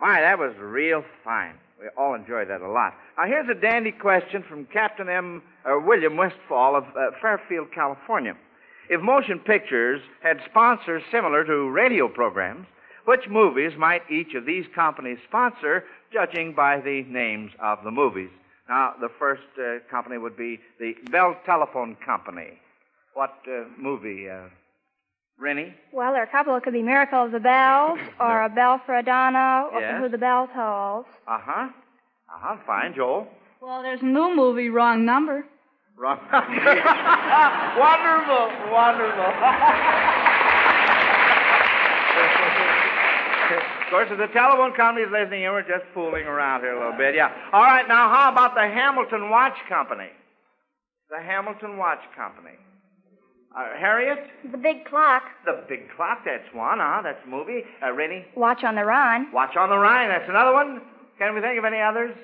My, 0.00 0.22
that 0.22 0.40
was 0.40 0.54
real 0.58 1.04
fine. 1.22 1.54
We 1.80 1.88
all 1.96 2.14
enjoy 2.14 2.44
that 2.46 2.62
a 2.62 2.68
lot. 2.68 2.94
Now, 3.18 3.26
here's 3.26 3.48
a 3.48 3.60
dandy 3.60 3.92
question 3.92 4.42
from 4.48 4.66
Captain 4.66 5.08
M. 5.08 5.42
Uh, 5.64 5.78
William 5.84 6.16
Westfall 6.16 6.76
of 6.76 6.84
uh, 6.96 7.10
Fairfield, 7.20 7.68
California. 7.74 8.34
If 8.88 9.02
motion 9.02 9.38
pictures 9.40 10.00
had 10.22 10.40
sponsors 10.48 11.02
similar 11.10 11.44
to 11.44 11.70
radio 11.70 12.08
programs, 12.08 12.66
which 13.04 13.28
movies 13.28 13.72
might 13.76 14.02
each 14.10 14.34
of 14.34 14.46
these 14.46 14.64
companies 14.74 15.18
sponsor, 15.28 15.84
judging 16.12 16.54
by 16.54 16.80
the 16.80 17.02
names 17.08 17.52
of 17.60 17.78
the 17.84 17.90
movies? 17.90 18.30
Now, 18.68 18.94
the 19.00 19.10
first 19.18 19.42
uh, 19.58 19.78
company 19.90 20.18
would 20.18 20.36
be 20.36 20.58
the 20.80 20.94
Bell 21.10 21.36
Telephone 21.44 21.96
Company. 22.04 22.58
What 23.14 23.34
uh, 23.46 23.64
movie, 23.78 24.28
uh, 24.28 24.48
Rennie? 25.38 25.74
Well, 25.92 26.12
there 26.12 26.22
are 26.22 26.26
a 26.26 26.30
couple. 26.30 26.54
It 26.56 26.62
could 26.62 26.72
be 26.72 26.82
Miracle 26.82 27.24
of 27.24 27.32
the 27.32 27.40
Bells, 27.40 27.98
or 28.20 28.42
A 28.44 28.48
Bell 28.48 28.80
for 28.86 28.94
Adano, 28.94 29.70
or 29.72 29.80
Yes. 29.80 30.00
Who 30.00 30.08
the 30.08 30.18
Bell 30.18 30.48
Tolls. 30.54 31.06
Uh 31.28 31.38
huh. 31.40 31.68
Uh 32.28 32.38
huh. 32.40 32.56
Fine, 32.66 32.94
Joel. 32.94 33.26
Well, 33.60 33.82
there's 33.82 34.00
a 34.00 34.06
new 34.06 34.34
movie, 34.34 34.68
Wrong 34.70 35.04
Number. 35.04 35.44
Wrong. 35.96 36.18
Number. 36.30 36.52
wonderful, 37.80 38.72
wonderful. 38.72 39.32
Of 43.86 43.90
course, 43.90 44.08
if 44.10 44.18
the 44.18 44.26
telephone 44.34 44.74
company 44.74 45.06
is 45.06 45.12
listening 45.12 45.44
in, 45.44 45.52
we're 45.52 45.62
just 45.62 45.84
fooling 45.94 46.24
around 46.26 46.60
here 46.62 46.74
a 46.74 46.78
little 46.78 46.98
bit. 46.98 47.14
Yeah. 47.14 47.30
All 47.52 47.62
right, 47.62 47.86
now 47.86 48.08
how 48.12 48.32
about 48.32 48.54
the 48.54 48.62
Hamilton 48.66 49.30
Watch 49.30 49.54
Company? 49.68 50.08
The 51.08 51.20
Hamilton 51.22 51.76
Watch 51.76 52.00
Company. 52.16 52.58
Uh, 53.56 53.74
Harriet? 53.78 54.18
The 54.52 54.58
big 54.58 54.84
clock. 54.84 55.22
The 55.46 55.64
Big 55.66 55.88
Clock, 55.96 56.22
that's 56.26 56.44
one, 56.52 56.78
huh? 56.78 57.00
That's 57.02 57.18
a 57.24 57.28
movie. 57.28 57.62
Uh, 57.82 57.92
Rennie? 57.92 58.26
Watch 58.36 58.62
on 58.64 58.74
the 58.74 58.84
Rhine. 58.84 59.32
Watch 59.32 59.56
on 59.56 59.70
the 59.70 59.78
Rhine, 59.78 60.10
that's 60.10 60.28
another 60.28 60.52
one. 60.52 60.82
Can 61.18 61.34
we 61.34 61.40
think 61.40 61.58
of 61.58 61.64
any 61.64 61.80
others? 61.80 62.14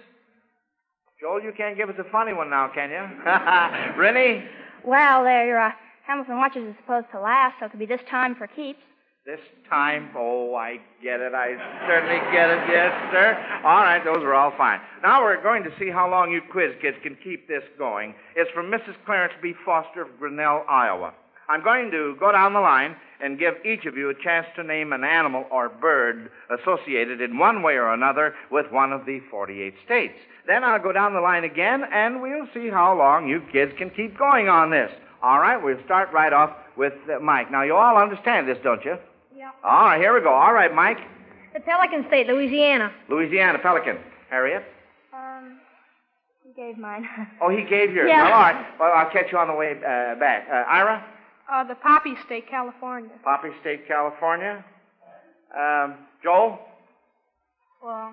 Joel, 1.21 1.43
you 1.43 1.53
can't 1.57 1.77
give 1.77 1.89
us 1.89 1.95
a 1.99 2.05
funny 2.11 2.35
one 2.35 2.51
now, 2.51 2.69
can 2.75 2.91
you? 2.91 3.97
Rennie? 4.01 4.45
Well, 4.85 5.25
their 5.25 5.59
uh, 5.59 5.71
Hamilton 6.07 6.37
watches 6.37 6.69
is 6.69 6.75
supposed 6.83 7.07
to 7.13 7.21
last, 7.21 7.55
so 7.61 7.67
it 7.67 7.71
could 7.71 7.81
be 7.81 7.87
this 7.87 8.01
time 8.11 8.35
for 8.35 8.47
keeps. 8.49 8.81
This 9.25 9.41
time, 9.71 10.11
oh, 10.17 10.57
I 10.57 10.79
get 11.01 11.21
it. 11.21 11.33
I 11.33 11.55
certainly 11.87 12.19
get 12.33 12.51
it. 12.51 12.59
Yes, 12.69 12.93
sir. 13.13 13.61
All 13.65 13.81
right, 13.81 14.05
those 14.05 14.19
are 14.25 14.35
all 14.35 14.53
fine. 14.59 14.81
Now 15.01 15.23
we're 15.23 15.41
going 15.41 15.63
to 15.63 15.71
see 15.79 15.89
how 15.91 16.11
long 16.11 16.33
you 16.33 16.43
quiz 16.51 16.73
kids 16.83 16.97
can 17.05 17.17
keep 17.23 17.47
this 17.47 17.63
going. 17.79 18.17
It's 18.35 18.51
from 18.51 18.67
Mrs. 18.67 18.97
Clarence 19.07 19.33
B. 19.41 19.55
Foster 19.65 20.03
of 20.03 20.09
Grinnell, 20.19 20.65
Iowa. 20.69 21.15
I'm 21.49 21.63
going 21.63 21.91
to 21.91 22.17
go 22.19 22.33
down 22.33 22.53
the 22.53 22.61
line 22.61 22.97
and 23.21 23.39
give 23.39 23.55
each 23.65 23.85
of 23.87 23.97
you 23.97 24.11
a 24.11 24.15
chance 24.23 24.47
to 24.57 24.63
name 24.65 24.93
an 24.93 25.05
animal 25.05 25.45
or 25.51 25.69
bird 25.69 26.31
associated 26.61 27.21
in 27.21 27.39
one 27.39 27.63
way 27.63 27.75
or 27.75 27.93
another 27.93 28.35
with 28.51 28.71
one 28.73 28.93
of 28.93 29.07
the 29.07 29.21
48 29.31 29.75
states. 29.85 30.15
Then 30.47 30.65
I'll 30.65 30.83
go 30.83 30.93
down 30.93 31.15
the 31.15 31.21
line 31.21 31.45
again, 31.45 31.85
and 31.93 32.21
we'll 32.21 32.49
see 32.53 32.69
how 32.69 32.97
long 32.97 33.29
you 33.29 33.43
kids 33.53 33.73
can 33.79 33.91
keep 33.91 34.19
going 34.19 34.49
on 34.49 34.71
this. 34.71 34.91
All 35.23 35.39
right, 35.39 35.63
we'll 35.63 35.83
start 35.85 36.13
right 36.13 36.33
off 36.33 36.51
with 36.77 36.95
uh, 37.09 37.21
Mike. 37.21 37.51
Now, 37.53 37.63
you 37.63 37.77
all 37.77 37.97
understand 37.97 38.49
this, 38.49 38.59
don't 38.65 38.85
you? 38.85 38.97
Yeah. 39.37 39.51
All 39.63 39.85
right, 39.85 40.01
here 40.01 40.15
we 40.15 40.21
go. 40.21 40.33
All 40.33 40.53
right, 40.53 40.75
Mike. 40.75 40.99
The 41.55 41.61
Pelican 41.61 42.07
State, 42.09 42.27
Louisiana. 42.27 42.93
Louisiana, 43.09 43.59
Pelican. 43.61 43.99
Harriet? 44.31 44.65
Um, 45.13 45.61
you 46.45 46.53
gave 46.57 46.77
mine. 46.77 47.07
Oh, 47.41 47.51
he 47.51 47.63
gave 47.63 47.93
yours. 47.93 48.09
Yeah. 48.09 48.25
Well, 48.25 48.33
all 48.33 48.41
right. 48.41 48.67
Well, 48.81 48.93
I'll 48.95 49.11
catch 49.11 49.31
you 49.31 49.39
on 49.39 49.47
the 49.47 49.55
way 49.55 49.73
uh, 49.77 50.19
back. 50.19 50.49
Uh, 50.51 50.65
Ira? 50.69 51.05
Uh, 51.53 51.65
the 51.65 51.75
Poppy 51.75 52.15
State, 52.25 52.49
California. 52.49 53.11
Poppy 53.25 53.49
State, 53.61 53.87
California. 53.87 54.65
Um, 55.55 55.97
Joel? 56.23 56.59
Well, 57.85 58.13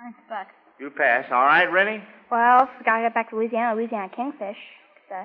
I'm 0.00 0.14
stuck. 0.26 0.46
You 0.78 0.90
pass. 0.90 1.24
All 1.32 1.44
right, 1.44 1.66
Rennie? 1.70 2.02
well, 2.30 2.68
we 2.78 2.84
gotta 2.84 3.02
get 3.02 3.14
back 3.14 3.30
to 3.30 3.36
Louisiana. 3.36 3.74
Louisiana 3.74 4.10
kingfish. 4.14 4.56
Uh, 5.10 5.24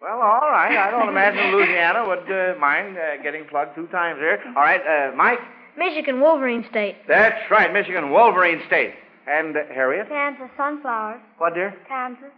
Well, 0.00 0.20
all 0.20 0.50
right. 0.50 0.76
I 0.76 0.90
don't 0.90 1.08
imagine 1.08 1.52
Louisiana 1.54 2.06
would 2.06 2.30
uh, 2.30 2.58
mind 2.58 2.96
uh, 2.98 3.22
getting 3.22 3.44
plugged 3.46 3.74
two 3.74 3.86
times 3.88 4.18
here. 4.18 4.40
All 4.48 4.62
right, 4.62 4.80
uh, 4.80 5.14
Mike? 5.16 5.38
Michigan, 5.78 6.20
Wolverine 6.20 6.64
State. 6.70 6.96
That's 7.06 7.50
right, 7.50 7.72
Michigan, 7.72 8.10
Wolverine 8.10 8.60
State. 8.66 8.94
And 9.28 9.56
uh, 9.56 9.60
Harriet? 9.74 10.08
Kansas 10.08 10.48
sunflowers. 10.56 11.20
What, 11.38 11.54
dear? 11.54 11.74
Kansas. 11.88 12.32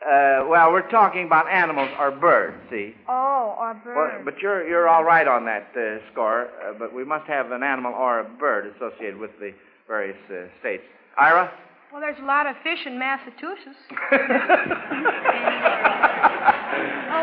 Uh, 0.00 0.46
well, 0.48 0.70
we're 0.70 0.88
talking 0.90 1.26
about 1.26 1.48
animals 1.48 1.90
or 1.98 2.12
birds, 2.12 2.56
see? 2.70 2.94
Oh, 3.08 3.56
or 3.58 3.72
Well, 3.84 3.94
birds. 3.94 4.22
but 4.24 4.38
you're 4.40 4.66
you're 4.68 4.88
all 4.88 5.02
right 5.02 5.26
on 5.26 5.44
that 5.46 5.68
uh, 5.76 5.98
score. 6.12 6.46
Uh, 6.64 6.72
but 6.78 6.94
we 6.94 7.04
must 7.04 7.26
have 7.26 7.50
an 7.50 7.62
animal 7.64 7.92
or 7.92 8.20
a 8.20 8.24
bird 8.24 8.72
associated 8.76 9.18
with 9.18 9.32
the 9.40 9.52
various 9.88 10.16
uh, 10.30 10.46
states. 10.60 10.84
Ira. 11.18 11.50
Well, 11.90 12.00
there's 12.00 12.18
a 12.22 12.24
lot 12.24 12.46
of 12.46 12.54
fish 12.62 12.78
in 12.86 12.96
Massachusetts. 12.98 13.78
oh, 13.90 14.16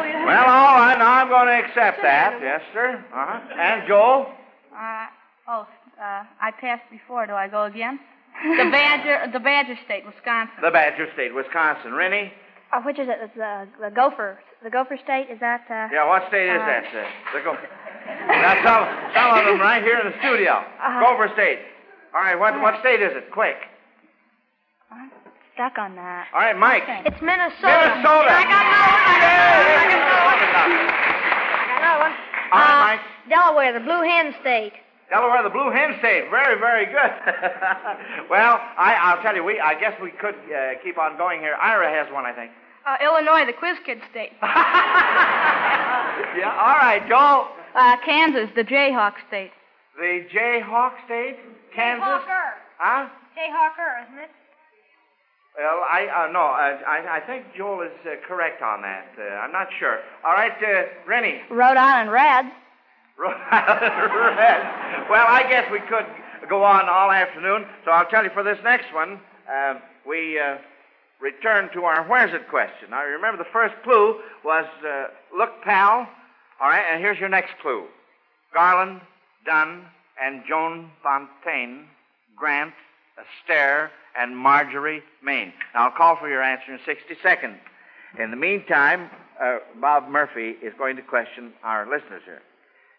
yeah. 0.03 0.25
Well, 0.25 0.45
all 0.45 0.75
right. 0.75 0.97
Now 0.97 1.13
I'm 1.21 1.29
going 1.29 1.47
to 1.47 1.53
accept 1.67 2.01
that. 2.01 2.39
Yes, 2.41 2.61
sir. 2.73 3.03
Uh 3.13 3.25
huh. 3.25 3.39
And 3.61 3.87
Joel. 3.87 4.25
Uh, 4.75 5.05
oh, 5.47 5.67
uh, 6.01 6.23
I 6.41 6.51
passed 6.59 6.89
before. 6.91 7.25
Do 7.25 7.33
I 7.33 7.47
go 7.47 7.63
again? 7.65 7.99
The 8.57 8.69
Badger, 8.69 9.31
the 9.31 9.39
Badger 9.39 9.77
State, 9.85 10.05
Wisconsin. 10.05 10.55
The 10.61 10.69
Badger 10.71 11.07
State, 11.13 11.33
Wisconsin. 11.33 11.93
Rennie. 11.93 12.33
Oh, 12.73 12.81
which 12.81 12.99
is 12.99 13.07
it? 13.07 13.17
It's 13.21 13.35
the, 13.35 13.67
the 13.79 13.89
Gopher. 13.91 14.39
The 14.63 14.69
Gopher 14.69 14.97
State, 15.03 15.29
is 15.29 15.39
that, 15.39 15.61
uh... 15.69 15.87
Yeah, 15.93 16.07
what 16.07 16.27
state 16.27 16.47
is 16.49 16.59
Uh, 16.61 16.65
that? 16.65 16.83
Uh, 16.89 17.37
the 17.37 17.41
go- 17.43 17.57
That's 18.27 18.61
some, 18.65 18.83
some 19.13 19.29
of 19.37 19.45
them 19.45 19.59
right 19.61 19.83
here 19.83 19.99
in 19.99 20.11
the 20.11 20.17
studio. 20.19 20.53
Uh-huh. 20.59 20.99
Gopher 20.99 21.29
State. 21.33 21.59
All 22.13 22.21
right, 22.21 22.35
what, 22.39 22.59
what 22.61 22.79
state 22.81 23.01
is 23.01 23.11
it? 23.15 23.29
Quick. 23.31 23.55
I'm 24.91 25.11
stuck 25.53 25.77
on 25.77 25.95
that. 25.95 26.27
All 26.33 26.39
right, 26.41 26.57
Mike. 26.57 26.83
It's 27.05 27.21
Minnesota. 27.21 27.95
Minnesota. 27.95 28.31
I 28.33 28.43
got 28.49 28.63
another 28.65 28.91
one. 28.91 29.05
I 29.05 29.17
got 29.21 29.91
another 29.95 30.25
one. 30.25 30.39
I 30.39 30.47
got 30.49 31.79
another 31.79 31.99
one. 32.01 32.13
All 32.51 32.59
right, 32.59 32.75
Uh, 32.75 32.85
Mike. 32.87 33.03
Delaware, 33.29 33.73
the 33.73 33.79
Blue 33.85 34.01
Hen 34.03 34.33
State. 34.41 34.73
Delaware, 35.09 35.43
the 35.43 35.49
Blue 35.49 35.69
Hen 35.69 35.95
State. 35.99 36.29
Very, 36.31 36.59
very 36.59 36.85
good. 36.85 36.95
well, 38.29 38.59
I, 38.77 38.95
I'll 38.99 39.21
tell 39.21 39.35
you, 39.35 39.43
we 39.43 39.59
I 39.59 39.79
guess 39.79 39.93
we 40.01 40.11
could 40.11 40.35
uh, 40.35 40.75
keep 40.83 40.97
on 40.97 41.17
going 41.17 41.39
here. 41.41 41.55
Ira 41.61 41.89
has 41.89 42.11
one, 42.11 42.25
I 42.25 42.33
think. 42.33 42.51
Uh, 42.85 42.97
Illinois, 43.03 43.45
the 43.45 43.53
Quiz 43.53 43.77
Kid 43.85 43.99
State. 44.11 44.31
yeah. 44.41 44.53
All 46.57 46.77
right, 46.77 47.01
Joel. 47.07 47.47
Uh, 47.75 47.97
Kansas, 48.05 48.49
the 48.55 48.63
Jayhawk 48.63 49.13
State. 49.27 49.51
The 49.97 50.25
Jayhawk 50.33 50.93
State, 51.05 51.37
Kansas. 51.75 52.05
Jayhawker. 52.05 52.51
Huh? 52.77 53.09
Jayhawker, 53.37 54.03
isn't 54.07 54.19
it? 54.19 54.29
Well, 55.57 55.83
I 55.89 56.27
uh, 56.27 56.31
no, 56.31 56.41
uh, 56.41 56.77
I, 56.85 57.17
I 57.17 57.19
think 57.25 57.45
Joel 57.55 57.83
is 57.83 57.91
uh, 58.05 58.15
correct 58.27 58.61
on 58.61 58.81
that. 58.81 59.07
Uh, 59.17 59.23
I'm 59.39 59.53
not 59.53 59.67
sure. 59.79 59.99
All 60.25 60.33
right, 60.33 60.51
uh, 60.61 60.83
Rennie. 61.07 61.41
Rhode 61.49 61.77
Island 61.77 62.11
Reds. 62.11 62.49
Red. 63.19 65.09
Well, 65.09 65.25
I 65.27 65.45
guess 65.49 65.69
we 65.71 65.79
could 65.79 66.05
go 66.49 66.63
on 66.63 66.89
all 66.89 67.11
afternoon. 67.11 67.65
So 67.85 67.91
I'll 67.91 68.07
tell 68.07 68.23
you 68.23 68.29
for 68.31 68.43
this 68.43 68.57
next 68.63 68.93
one, 68.93 69.19
uh, 69.49 69.75
we 70.07 70.39
uh, 70.39 70.57
return 71.21 71.69
to 71.73 71.83
our 71.83 72.03
where's 72.07 72.33
it 72.33 72.49
question. 72.49 72.89
Now, 72.91 73.03
remember 73.03 73.41
the 73.41 73.49
first 73.51 73.75
clue 73.83 74.19
was 74.43 74.65
uh, 74.85 75.05
look, 75.35 75.61
pal. 75.63 76.07
All 76.61 76.69
right, 76.69 76.85
and 76.91 77.01
here's 77.01 77.19
your 77.19 77.29
next 77.29 77.51
clue 77.61 77.85
Garland, 78.53 79.01
Dunn, 79.45 79.85
and 80.21 80.43
Joan 80.47 80.91
Fontaine, 81.03 81.85
Grant, 82.35 82.73
Astaire, 83.17 83.89
and 84.17 84.35
Marjorie 84.37 85.03
Main. 85.23 85.53
Now, 85.73 85.85
I'll 85.85 85.97
call 85.97 86.15
for 86.17 86.29
your 86.29 86.41
answer 86.41 86.73
in 86.73 86.79
60 86.85 87.15
seconds. 87.21 87.57
In 88.19 88.31
the 88.31 88.37
meantime, 88.37 89.09
uh, 89.41 89.57
Bob 89.81 90.09
Murphy 90.09 90.55
is 90.61 90.73
going 90.77 90.95
to 90.95 91.01
question 91.01 91.51
our 91.63 91.85
listeners 91.85 92.21
here. 92.23 92.41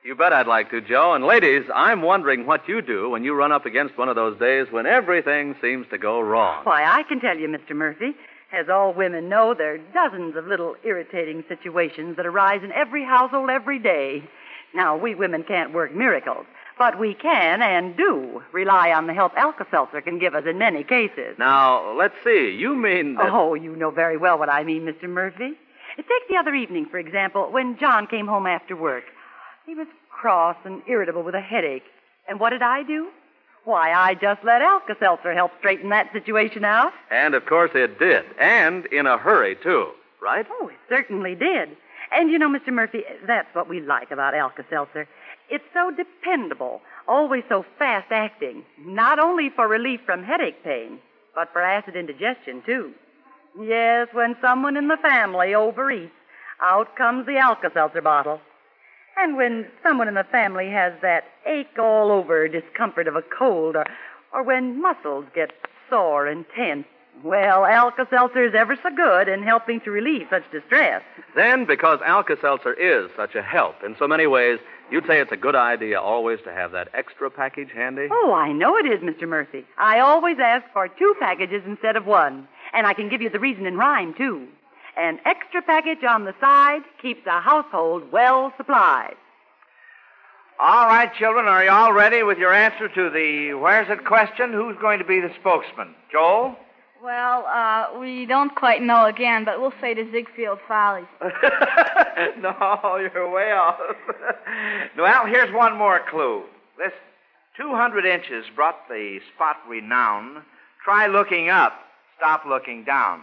You 0.06 0.14
bet 0.14 0.32
I'd 0.32 0.46
like 0.46 0.70
to, 0.70 0.80
Joe. 0.80 1.14
And 1.14 1.24
ladies, 1.24 1.64
I'm 1.74 2.00
wondering 2.00 2.46
what 2.46 2.68
you 2.68 2.80
do 2.80 3.10
when 3.10 3.24
you 3.24 3.34
run 3.34 3.50
up 3.50 3.66
against 3.66 3.98
one 3.98 4.08
of 4.08 4.14
those 4.14 4.38
days 4.38 4.68
when 4.70 4.86
everything 4.86 5.56
seems 5.60 5.84
to 5.90 5.98
go 5.98 6.20
wrong. 6.20 6.64
Why, 6.64 6.84
I 6.84 7.02
can 7.02 7.18
tell 7.18 7.36
you, 7.36 7.48
Mr. 7.48 7.74
Murphy. 7.74 8.14
As 8.52 8.68
all 8.68 8.94
women 8.94 9.28
know, 9.28 9.52
there 9.52 9.74
are 9.74 9.78
dozens 9.92 10.36
of 10.36 10.46
little 10.46 10.76
irritating 10.84 11.42
situations 11.48 12.16
that 12.16 12.24
arise 12.24 12.60
in 12.62 12.70
every 12.70 13.04
household 13.04 13.50
every 13.50 13.80
day. 13.80 14.22
Now, 14.72 14.96
we 14.96 15.16
women 15.16 15.42
can't 15.42 15.74
work 15.74 15.92
miracles, 15.92 16.46
but 16.78 17.00
we 17.00 17.12
can 17.12 17.60
and 17.60 17.96
do 17.96 18.44
rely 18.52 18.92
on 18.92 19.08
the 19.08 19.12
help 19.12 19.32
Alka-Seltzer 19.36 20.02
can 20.02 20.20
give 20.20 20.36
us 20.36 20.44
in 20.48 20.56
many 20.56 20.84
cases. 20.84 21.34
Now, 21.36 21.98
let's 21.98 22.14
see. 22.22 22.50
You 22.56 22.76
mean 22.76 23.16
that... 23.16 23.32
Oh, 23.32 23.54
you 23.54 23.74
know 23.74 23.90
very 23.90 24.16
well 24.16 24.38
what 24.38 24.50
I 24.50 24.62
mean, 24.62 24.82
Mr. 24.82 25.08
Murphy. 25.08 25.54
Take 25.96 26.28
the 26.28 26.36
other 26.36 26.54
evening, 26.54 26.86
for 26.88 26.98
example, 26.98 27.50
when 27.50 27.76
John 27.76 28.06
came 28.06 28.28
home 28.28 28.46
after 28.46 28.76
work. 28.76 29.02
He 29.66 29.74
was 29.74 29.88
cross 30.10 30.56
and 30.64 30.80
irritable 30.86 31.24
with 31.24 31.34
a 31.34 31.40
headache. 31.40 31.82
And 32.28 32.38
what 32.38 32.50
did 32.50 32.62
I 32.62 32.84
do? 32.84 33.08
Why, 33.64 33.92
I 33.92 34.14
just 34.14 34.44
let 34.44 34.62
Alka-Seltzer 34.62 35.34
help 35.34 35.50
straighten 35.58 35.90
that 35.90 36.12
situation 36.12 36.64
out. 36.64 36.92
And 37.10 37.34
of 37.34 37.46
course 37.46 37.72
it 37.74 37.98
did. 37.98 38.24
And 38.38 38.86
in 38.86 39.06
a 39.06 39.18
hurry, 39.18 39.56
too. 39.56 39.90
Right? 40.22 40.46
Oh, 40.48 40.68
it 40.68 40.76
certainly 40.88 41.34
did. 41.34 41.70
And 42.12 42.30
you 42.30 42.38
know, 42.38 42.48
Mr. 42.48 42.72
Murphy, 42.72 43.02
that's 43.26 43.52
what 43.54 43.68
we 43.68 43.80
like 43.80 44.12
about 44.12 44.34
Alka-Seltzer. 44.34 45.08
It's 45.50 45.64
so 45.74 45.90
dependable, 45.90 46.80
always 47.08 47.42
so 47.48 47.64
fast 47.76 48.12
acting, 48.12 48.62
not 48.78 49.18
only 49.18 49.50
for 49.50 49.66
relief 49.66 50.00
from 50.06 50.22
headache 50.22 50.62
pain, 50.62 51.00
but 51.34 51.52
for 51.52 51.60
acid 51.60 51.96
indigestion, 51.96 52.62
too. 52.64 52.92
Yes, 53.60 54.08
when 54.12 54.36
someone 54.40 54.76
in 54.76 54.86
the 54.86 54.96
family 54.98 55.48
overeats, 55.48 56.10
out 56.62 56.94
comes 56.96 57.26
the 57.26 57.38
Alka-Seltzer 57.38 58.00
bottle. 58.02 58.40
And 59.16 59.36
when 59.36 59.66
someone 59.82 60.08
in 60.08 60.14
the 60.14 60.24
family 60.24 60.68
has 60.70 60.92
that 61.02 61.24
ache 61.46 61.78
all 61.78 62.10
over 62.10 62.48
discomfort 62.48 63.08
of 63.08 63.16
a 63.16 63.22
cold, 63.22 63.76
or, 63.76 63.86
or 64.32 64.42
when 64.42 64.80
muscles 64.80 65.24
get 65.34 65.52
sore 65.88 66.26
and 66.26 66.44
tense, 66.54 66.86
well, 67.24 67.64
Alka-Seltzer 67.64 68.44
is 68.44 68.54
ever 68.54 68.76
so 68.82 68.90
good 68.94 69.28
in 69.28 69.42
helping 69.42 69.80
to 69.80 69.90
relieve 69.90 70.26
such 70.28 70.42
distress. 70.52 71.02
Then, 71.34 71.64
because 71.64 71.98
Alka-Seltzer 72.04 72.74
is 72.74 73.10
such 73.16 73.34
a 73.34 73.42
help 73.42 73.82
in 73.82 73.96
so 73.98 74.06
many 74.06 74.26
ways, 74.26 74.58
you'd 74.90 75.06
say 75.06 75.20
it's 75.20 75.32
a 75.32 75.36
good 75.36 75.56
idea 75.56 75.98
always 75.98 76.40
to 76.44 76.52
have 76.52 76.72
that 76.72 76.88
extra 76.92 77.30
package 77.30 77.70
handy? 77.74 78.08
Oh, 78.10 78.34
I 78.34 78.52
know 78.52 78.76
it 78.76 78.84
is, 78.84 79.00
Mr. 79.00 79.26
Murphy. 79.26 79.64
I 79.78 80.00
always 80.00 80.36
ask 80.38 80.64
for 80.74 80.88
two 80.88 81.14
packages 81.18 81.62
instead 81.66 81.96
of 81.96 82.06
one. 82.06 82.46
And 82.74 82.86
I 82.86 82.92
can 82.92 83.08
give 83.08 83.22
you 83.22 83.30
the 83.30 83.40
reason 83.40 83.64
in 83.64 83.78
rhyme, 83.78 84.12
too. 84.12 84.46
An 84.96 85.20
extra 85.26 85.60
package 85.60 86.04
on 86.08 86.24
the 86.24 86.34
side 86.40 86.82
keeps 87.02 87.26
a 87.26 87.40
household 87.40 88.10
well 88.10 88.52
supplied. 88.56 89.14
All 90.58 90.86
right, 90.86 91.12
children, 91.14 91.44
are 91.46 91.64
you 91.64 91.70
all 91.70 91.92
ready 91.92 92.22
with 92.22 92.38
your 92.38 92.54
answer 92.54 92.88
to 92.88 93.10
the 93.10 93.52
where's 93.54 93.90
it 93.90 94.06
question? 94.06 94.54
Who's 94.54 94.76
going 94.80 94.98
to 94.98 95.04
be 95.04 95.20
the 95.20 95.30
spokesman? 95.38 95.94
Joel? 96.10 96.56
Well, 97.04 97.44
uh, 97.46 97.98
we 98.00 98.24
don't 98.24 98.54
quite 98.54 98.80
know 98.82 99.04
again, 99.04 99.44
but 99.44 99.60
we'll 99.60 99.74
say 99.82 99.92
the 99.92 100.08
Ziegfeld 100.10 100.60
Follies. 100.66 101.04
no, 102.40 102.96
you're 102.96 103.30
way 103.30 103.52
off. 103.52 103.78
well, 104.96 105.26
here's 105.26 105.54
one 105.54 105.76
more 105.76 106.00
clue. 106.08 106.44
This 106.78 106.92
200 107.58 108.06
inches 108.06 108.46
brought 108.54 108.88
the 108.88 109.18
spot 109.34 109.56
renown. 109.68 110.42
Try 110.82 111.06
looking 111.06 111.50
up, 111.50 111.74
stop 112.16 112.46
looking 112.46 112.82
down. 112.84 113.20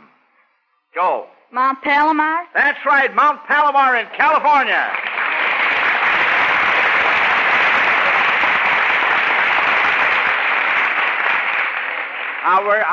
Joel. 0.93 1.25
Mount 1.53 1.81
Palomar? 1.81 2.45
That's 2.53 2.83
right, 2.85 3.13
Mount 3.15 3.45
Palomar 3.45 3.95
in 3.95 4.07
California. 4.17 4.89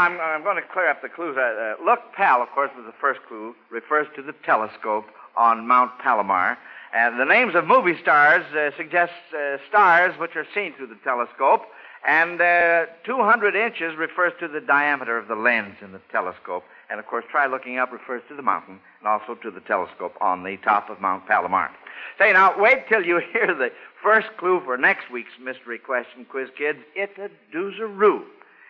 I'm, 0.00 0.18
I'm 0.18 0.42
going 0.42 0.56
to 0.56 0.68
clear 0.72 0.88
up 0.88 1.02
the 1.02 1.08
clues. 1.08 1.36
Uh, 1.36 1.40
uh, 1.40 1.84
look, 1.84 2.00
Pal, 2.14 2.42
of 2.42 2.48
course, 2.50 2.70
was 2.74 2.86
the 2.86 2.98
first 3.00 3.20
clue, 3.28 3.54
refers 3.70 4.06
to 4.16 4.22
the 4.22 4.32
telescope 4.44 5.04
on 5.36 5.66
Mount 5.66 5.98
Palomar. 5.98 6.56
And 6.94 7.20
the 7.20 7.24
names 7.24 7.54
of 7.54 7.66
movie 7.66 8.00
stars 8.00 8.44
uh, 8.54 8.70
suggest 8.76 9.12
uh, 9.36 9.58
stars 9.68 10.18
which 10.18 10.34
are 10.36 10.46
seen 10.54 10.74
through 10.74 10.88
the 10.88 10.98
telescope. 11.04 11.62
And 12.06 12.40
uh, 12.40 12.86
200 13.04 13.54
inches 13.54 13.96
refers 13.96 14.32
to 14.40 14.48
the 14.48 14.60
diameter 14.60 15.18
of 15.18 15.28
the 15.28 15.34
lens 15.34 15.76
in 15.82 15.92
the 15.92 16.00
telescope. 16.10 16.64
And 16.90 16.98
of 16.98 17.06
course, 17.06 17.24
try 17.30 17.46
looking 17.46 17.78
up 17.78 17.92
refers 17.92 18.22
to 18.28 18.34
the 18.34 18.42
mountain 18.42 18.80
and 18.98 19.08
also 19.08 19.34
to 19.36 19.50
the 19.50 19.60
telescope 19.60 20.14
on 20.20 20.42
the 20.42 20.56
top 20.58 20.90
of 20.90 21.00
Mount 21.00 21.26
Palomar. 21.26 21.70
Say, 22.18 22.32
now, 22.32 22.60
wait 22.60 22.88
till 22.88 23.04
you 23.04 23.20
hear 23.32 23.54
the 23.54 23.70
first 24.02 24.28
clue 24.38 24.60
for 24.64 24.76
next 24.76 25.10
week's 25.10 25.38
mystery 25.42 25.78
question, 25.78 26.24
quiz 26.24 26.48
kids. 26.56 26.80
It's 26.96 27.16
a 27.18 27.30
doozeroo. 27.54 28.22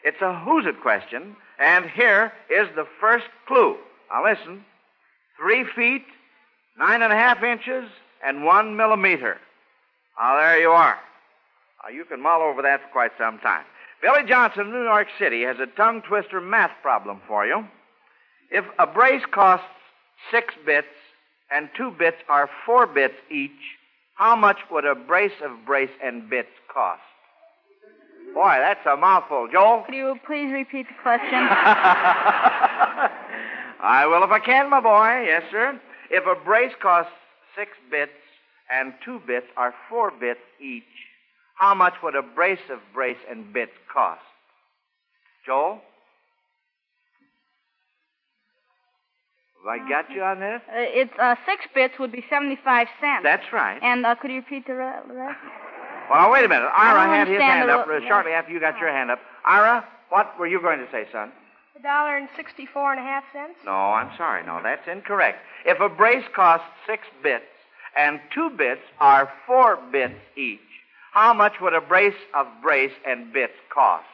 It's 0.05 0.21
a 0.21 0.39
who's 0.39 0.67
it 0.67 0.81
question, 0.81 1.37
and 1.59 1.85
here 1.91 2.33
is 2.49 2.69
the 2.75 2.87
first 3.01 3.27
clue. 3.47 3.77
Now 4.11 4.25
listen. 4.25 4.65
Three 5.39 5.65
feet, 5.75 6.05
nine 6.79 7.03
and 7.03 7.13
a 7.13 7.17
half 7.17 7.43
inches, 7.43 7.85
and 8.25 8.45
one 8.45 8.77
millimeter. 8.77 9.39
Now 10.19 10.37
there 10.37 10.61
you 10.61 10.71
are. 10.71 10.99
Now 11.83 11.95
you 11.95 12.05
can 12.05 12.21
mull 12.21 12.43
over 12.43 12.63
that 12.63 12.83
for 12.83 12.89
quite 12.89 13.13
some 13.19 13.39
time. 13.39 13.65
Billy 14.03 14.27
Johnson 14.27 14.63
of 14.63 14.69
New 14.69 14.85
York 14.85 15.09
City 15.19 15.43
has 15.43 15.59
a 15.61 15.67
tongue 15.67 16.03
twister 16.03 16.41
math 16.41 16.73
problem 16.83 17.21
for 17.27 17.47
you. 17.47 17.67
If 18.51 18.65
a 18.79 18.87
brace 18.87 19.23
costs 19.33 19.67
six 20.31 20.55
bits 20.67 20.89
and 21.51 21.69
two 21.77 21.91
bits 21.93 22.19
are 22.29 22.49
four 22.67 22.87
bits 22.87 23.15
each, 23.31 23.51
how 24.15 24.37
much 24.37 24.59
would 24.71 24.85
a 24.85 24.95
brace 24.95 25.41
of 25.43 25.65
brace 25.65 25.91
and 26.03 26.29
bits 26.29 26.51
cost? 26.73 27.01
Boy, 28.35 28.57
that's 28.59 28.85
a 28.87 28.97
mouthful. 28.97 29.49
Joel? 29.51 29.83
Could 29.87 29.95
you 29.95 30.15
please 30.27 30.53
repeat 30.53 30.87
the 30.89 30.95
question? 31.03 31.29
I 33.83 34.07
will 34.07 34.23
if 34.23 34.31
I 34.31 34.39
can, 34.39 34.69
my 34.71 34.81
boy. 34.81 35.25
Yes, 35.27 35.43
sir. 35.51 35.81
If 36.11 36.27
a 36.27 36.35
brace 36.45 36.73
costs 36.81 37.13
six 37.57 37.73
bits 37.91 38.13
and 38.71 38.95
two 39.05 39.21
bits 39.27 39.47
are 39.57 39.75
four 39.89 40.11
bits 40.11 40.41
each, 40.61 40.85
how 41.55 41.75
much 41.75 41.95
would 42.03 42.15
a 42.15 42.23
brace 42.23 42.71
of 42.71 42.79
brace 42.95 43.19
and 43.29 43.53
bits 43.53 43.73
cost? 43.93 44.21
Joel? 45.45 45.81
Have 49.65 49.81
I 49.81 49.89
got 49.89 50.11
you 50.11 50.23
on 50.23 50.41
this? 50.41 50.63
Uh, 50.69 50.73
it's 50.77 51.13
uh, 51.19 51.35
six 51.47 51.65
bits 51.75 51.95
would 51.99 52.13
be 52.13 52.25
seventy-five 52.31 52.89
cents. 53.01 53.23
That's 53.23 53.53
right. 53.53 53.79
And 53.83 54.07
uh, 54.07 54.15
could 54.15 54.31
you 54.31 54.39
repeat 54.39 54.67
the 54.67 54.75
re- 54.75 55.01
rest? 55.09 55.39
Well, 56.11 56.31
wait 56.31 56.45
a 56.45 56.49
minute. 56.49 56.69
Ira 56.75 57.07
don't 57.07 57.15
had 57.15 57.29
his 57.29 57.41
hand 57.41 57.71
up 57.71 57.87
ro- 57.87 57.99
uh, 57.99 58.09
shortly 58.09 58.33
after 58.33 58.53
you 58.53 58.61
got 58.61 58.79
your 58.79 58.89
hand 58.91 59.11
up. 59.11 59.21
Ira, 59.45 59.87
what 60.09 60.39
were 60.39 60.47
you 60.47 60.61
going 60.61 60.79
to 60.79 60.87
say, 60.91 61.07
son? 61.13 61.31
A 61.79 61.83
dollar 61.83 62.17
and 62.17 62.29
sixty-four 62.37 62.93
and 62.93 63.01
a 63.01 63.05
half 63.05 63.25
cents. 63.33 63.55
No, 63.65 63.73
I'm 63.73 64.11
sorry. 64.17 64.45
No, 64.47 64.61
that's 64.63 64.87
incorrect. 64.89 65.39
If 65.67 65.79
a 65.81 65.89
brace 65.89 66.25
costs 66.35 66.67
six 66.87 67.03
bits 67.23 67.45
and 67.97 68.19
two 68.35 68.51
bits 68.51 68.83
are 68.99 69.31
four 69.47 69.79
bits 69.93 70.15
each, 70.37 70.59
how 71.13 71.35
much 71.35 71.61
would 71.61 71.75
a 71.75 71.81
brace 71.81 72.15
of 72.35 72.47
brace 72.63 72.93
and 73.07 73.33
bits 73.33 73.55
cost? 73.73 74.05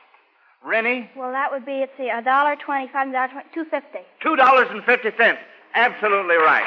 Rennie? 0.66 1.08
Well, 1.14 1.30
that 1.30 1.52
would 1.52 1.64
be, 1.64 1.78
let's 1.78 1.92
see, 1.96 2.08
a 2.10 2.20
dollar 2.20 2.56
twenty-five, 2.56 3.08
a 3.08 3.12
dollar 3.12 3.28
twenty, 3.28 3.46
two 3.54 3.64
fifty. 3.70 4.00
Two 4.20 4.34
dollars 4.34 4.66
and 4.70 4.82
fifty 4.82 5.10
cents. 5.16 5.38
Absolutely 5.74 6.34
right. 6.34 6.66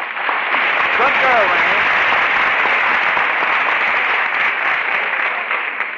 Good 0.95 1.15
girl, 1.19 1.43
Rennie. 1.51 1.83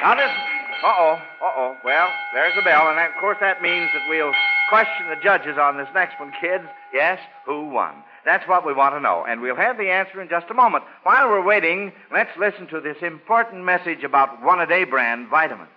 Now 0.02 0.14
this. 0.18 0.34
Uh 0.82 0.94
oh. 0.98 1.14
Uh 1.14 1.52
oh. 1.56 1.76
Well, 1.84 2.08
there's 2.34 2.56
the 2.56 2.62
bell, 2.62 2.88
and 2.90 2.98
of 2.98 3.14
course 3.20 3.38
that 3.40 3.62
means 3.62 3.88
that 3.94 4.02
we'll 4.08 4.34
question 4.68 5.08
the 5.08 5.22
judges 5.22 5.56
on 5.56 5.76
this 5.76 5.86
next 5.94 6.18
one, 6.18 6.32
kids. 6.40 6.64
Yes, 6.92 7.20
who 7.46 7.68
won? 7.68 7.94
That's 8.24 8.48
what 8.48 8.66
we 8.66 8.72
want 8.72 8.96
to 8.96 9.00
know, 9.00 9.24
and 9.28 9.40
we'll 9.40 9.54
have 9.54 9.78
the 9.78 9.90
answer 9.90 10.20
in 10.20 10.28
just 10.28 10.50
a 10.50 10.54
moment. 10.54 10.82
While 11.04 11.28
we're 11.28 11.44
waiting, 11.44 11.92
let's 12.12 12.36
listen 12.36 12.66
to 12.68 12.80
this 12.80 12.96
important 13.00 13.64
message 13.64 14.02
about 14.02 14.42
one 14.42 14.60
a 14.60 14.66
day 14.66 14.82
brand 14.82 15.28
vitamins. 15.28 15.70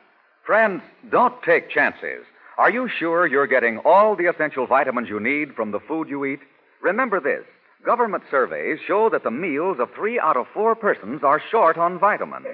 Friends, 0.45 0.83
don't 1.09 1.41
take 1.41 1.71
chances. 1.71 2.23
Are 2.59 2.69
you 2.69 2.87
sure 2.87 3.25
you're 3.25 3.47
getting 3.47 3.79
all 3.79 4.15
the 4.15 4.27
essential 4.27 4.67
vitamins 4.67 5.09
you 5.09 5.19
need 5.19 5.55
from 5.55 5.71
the 5.71 5.79
food 5.79 6.07
you 6.07 6.23
eat? 6.23 6.39
Remember 6.83 7.19
this 7.19 7.43
government 7.83 8.23
surveys 8.29 8.79
show 8.85 9.09
that 9.09 9.23
the 9.23 9.31
meals 9.31 9.77
of 9.79 9.89
three 9.95 10.19
out 10.19 10.37
of 10.37 10.45
four 10.53 10.75
persons 10.75 11.23
are 11.23 11.41
short 11.51 11.77
on 11.77 11.97
vitamins. 11.97 12.45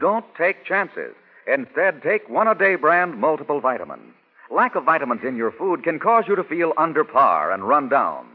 Don't 0.00 0.24
take 0.36 0.64
chances. 0.64 1.14
Instead, 1.52 2.00
take 2.02 2.28
one 2.28 2.46
a 2.46 2.54
day 2.54 2.76
brand 2.76 3.18
multiple 3.18 3.60
vitamins. 3.60 4.14
Lack 4.48 4.76
of 4.76 4.84
vitamins 4.84 5.22
in 5.26 5.36
your 5.36 5.50
food 5.50 5.82
can 5.82 5.98
cause 5.98 6.24
you 6.28 6.36
to 6.36 6.44
feel 6.44 6.72
under 6.76 7.02
par 7.02 7.50
and 7.50 7.66
run 7.66 7.88
down. 7.88 8.26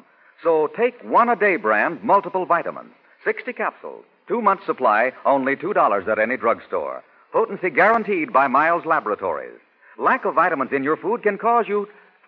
So 0.43 0.69
take 0.75 1.01
one 1.01 1.29
a 1.29 1.35
day 1.37 1.55
brand 1.55 2.03
multiple 2.03 2.45
vitamins. 2.45 2.91
60 3.23 3.53
capsules. 3.53 4.03
Two 4.27 4.41
months 4.41 4.65
supply, 4.65 5.13
only 5.25 5.55
$2 5.55 6.07
at 6.07 6.19
any 6.19 6.35
drugstore. 6.35 7.03
Potency 7.31 7.69
guaranteed 7.69 8.31
by 8.31 8.47
Miles 8.47 8.85
Laboratories. 8.85 9.59
Lack 9.97 10.25
of 10.25 10.35
vitamins 10.35 10.71
in 10.71 10.83
your 10.83 10.97
food 10.97 11.23
can 11.23 11.37
cause 11.37 11.65
you, 11.67 11.87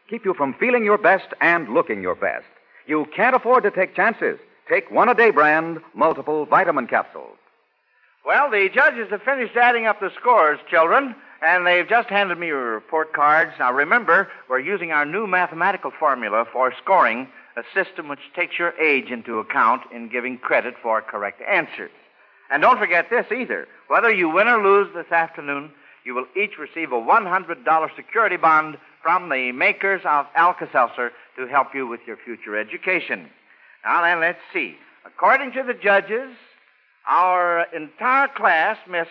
keep 0.09 0.25
you 0.25 0.33
from 0.33 0.53
feeling 0.55 0.83
your 0.83 0.97
best 0.97 1.27
and 1.39 1.69
looking 1.69 2.01
your 2.01 2.15
best. 2.15 2.45
You 2.85 3.07
can't 3.15 3.35
afford 3.35 3.63
to 3.63 3.71
take 3.71 3.95
chances. 3.95 4.39
Take 4.67 4.91
one 4.91 5.09
a 5.09 5.15
day 5.15 5.31
brand 5.31 5.79
multiple 5.93 6.45
vitamin 6.45 6.87
capsules. 6.87 7.37
Well, 8.25 8.51
the 8.51 8.69
judges 8.73 9.09
have 9.11 9.23
finished 9.23 9.55
adding 9.55 9.85
up 9.85 9.99
the 9.99 10.11
scores, 10.19 10.59
children, 10.69 11.15
and 11.41 11.65
they've 11.65 11.87
just 11.87 12.09
handed 12.09 12.37
me 12.37 12.47
your 12.47 12.73
report 12.73 13.13
cards. 13.13 13.53
Now, 13.57 13.71
remember, 13.71 14.27
we're 14.49 14.59
using 14.59 14.91
our 14.91 15.05
new 15.05 15.25
mathematical 15.25 15.91
formula 15.97 16.45
for 16.51 16.73
scoring, 16.83 17.27
a 17.55 17.63
system 17.73 18.09
which 18.09 18.19
takes 18.35 18.59
your 18.59 18.73
age 18.79 19.09
into 19.09 19.39
account 19.39 19.83
in 19.93 20.09
giving 20.09 20.37
credit 20.37 20.75
for 20.81 21.01
correct 21.01 21.41
answers. 21.41 21.91
And 22.51 22.61
don't 22.61 22.79
forget 22.79 23.09
this 23.09 23.25
either. 23.31 23.67
Whether 23.87 24.13
you 24.13 24.29
win 24.29 24.47
or 24.47 24.63
lose 24.63 24.93
this 24.93 25.11
afternoon, 25.11 25.71
you 26.03 26.15
will 26.15 26.25
each 26.35 26.57
receive 26.57 26.91
a 26.91 26.95
$100 26.95 27.95
security 27.95 28.37
bond 28.37 28.77
from 29.03 29.29
the 29.29 29.51
makers 29.51 30.01
of 30.05 30.25
Alka-Seltzer 30.35 31.11
to 31.37 31.47
help 31.47 31.75
you 31.75 31.87
with 31.87 32.01
your 32.07 32.17
future 32.17 32.57
education. 32.57 33.29
Now 33.85 34.01
then, 34.01 34.19
let's 34.19 34.39
see. 34.51 34.75
According 35.05 35.53
to 35.53 35.63
the 35.63 35.73
judges, 35.73 36.29
our 37.07 37.65
entire 37.75 38.27
class 38.27 38.77
missed 38.89 39.09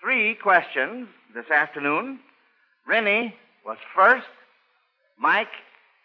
three 0.00 0.34
questions 0.34 1.08
this 1.34 1.50
afternoon. 1.50 2.20
Rennie 2.86 3.34
was 3.64 3.78
first, 3.94 4.26
Mike 5.18 5.48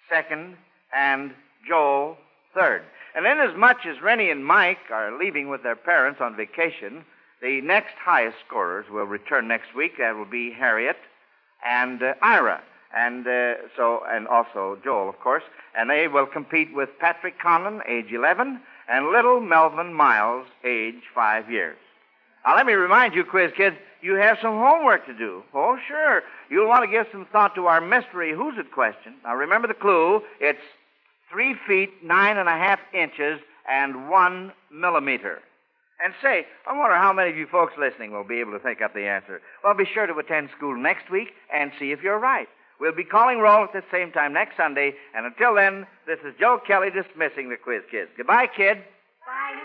second, 0.09 0.57
and 0.93 1.31
inasmuch 3.35 3.85
as 3.85 4.01
Rennie 4.01 4.29
and 4.29 4.45
Mike 4.45 4.89
are 4.91 5.17
leaving 5.17 5.49
with 5.49 5.63
their 5.63 5.75
parents 5.75 6.21
on 6.21 6.35
vacation, 6.35 7.03
the 7.41 7.61
next 7.61 7.93
highest 8.03 8.37
scorers 8.47 8.85
will 8.89 9.05
return 9.05 9.47
next 9.47 9.75
week. 9.75 9.97
That 9.97 10.15
will 10.15 10.25
be 10.25 10.51
Harriet 10.51 10.97
and 11.65 12.01
uh, 12.01 12.13
Ira. 12.21 12.61
And 12.95 13.27
uh, 13.27 13.55
so, 13.75 14.01
and 14.07 14.27
also 14.27 14.77
Joel, 14.83 15.09
of 15.09 15.19
course. 15.19 15.43
And 15.77 15.89
they 15.89 16.07
will 16.07 16.25
compete 16.25 16.73
with 16.73 16.89
Patrick 16.99 17.39
Conlon, 17.41 17.81
age 17.89 18.11
11, 18.13 18.61
and 18.87 19.07
little 19.07 19.41
Melvin 19.41 19.93
Miles, 19.93 20.47
age 20.63 21.01
5 21.13 21.51
years. 21.51 21.77
Now, 22.45 22.55
let 22.55 22.65
me 22.65 22.73
remind 22.73 23.15
you, 23.15 23.25
quiz 23.25 23.51
kids, 23.57 23.75
you 24.01 24.13
have 24.13 24.37
some 24.41 24.53
homework 24.53 25.05
to 25.07 25.13
do. 25.13 25.43
Oh, 25.53 25.77
sure. 25.87 26.21
You'll 26.49 26.67
want 26.69 26.85
to 26.85 26.91
give 26.91 27.07
some 27.11 27.25
thought 27.31 27.55
to 27.55 27.65
our 27.65 27.81
mystery 27.81 28.33
who's 28.33 28.57
it 28.57 28.71
question. 28.71 29.15
Now, 29.23 29.35
remember 29.35 29.67
the 29.67 29.73
clue. 29.73 30.21
It's 30.39 30.61
three 31.31 31.55
feet, 31.67 31.89
nine 32.03 32.37
and 32.37 32.47
a 32.49 32.57
half 32.57 32.79
inches, 32.93 33.39
and 33.69 34.09
one 34.09 34.51
millimeter. 34.71 35.39
And 36.03 36.13
say, 36.21 36.45
I 36.67 36.77
wonder 36.77 36.95
how 36.95 37.13
many 37.13 37.29
of 37.29 37.37
you 37.37 37.47
folks 37.47 37.73
listening 37.79 38.11
will 38.11 38.25
be 38.25 38.39
able 38.41 38.51
to 38.51 38.59
think 38.59 38.81
up 38.81 38.93
the 38.93 39.07
answer. 39.07 39.41
Well, 39.63 39.73
be 39.73 39.85
sure 39.85 40.05
to 40.05 40.13
attend 40.17 40.49
school 40.55 40.75
next 40.75 41.09
week 41.09 41.29
and 41.53 41.71
see 41.79 41.91
if 41.91 42.01
you're 42.03 42.19
right. 42.19 42.47
We'll 42.79 42.95
be 42.95 43.05
calling 43.05 43.39
roll 43.39 43.63
at 43.63 43.71
the 43.71 43.83
same 43.91 44.11
time 44.11 44.33
next 44.33 44.57
Sunday, 44.57 44.93
and 45.15 45.25
until 45.25 45.55
then, 45.55 45.87
this 46.05 46.19
is 46.25 46.33
Joe 46.37 46.59
Kelly 46.67 46.89
dismissing 46.89 47.49
the 47.49 47.55
quiz 47.55 47.83
kids. 47.89 48.11
Goodbye, 48.17 48.47
kid. 48.47 48.83
Bye, 49.25 49.63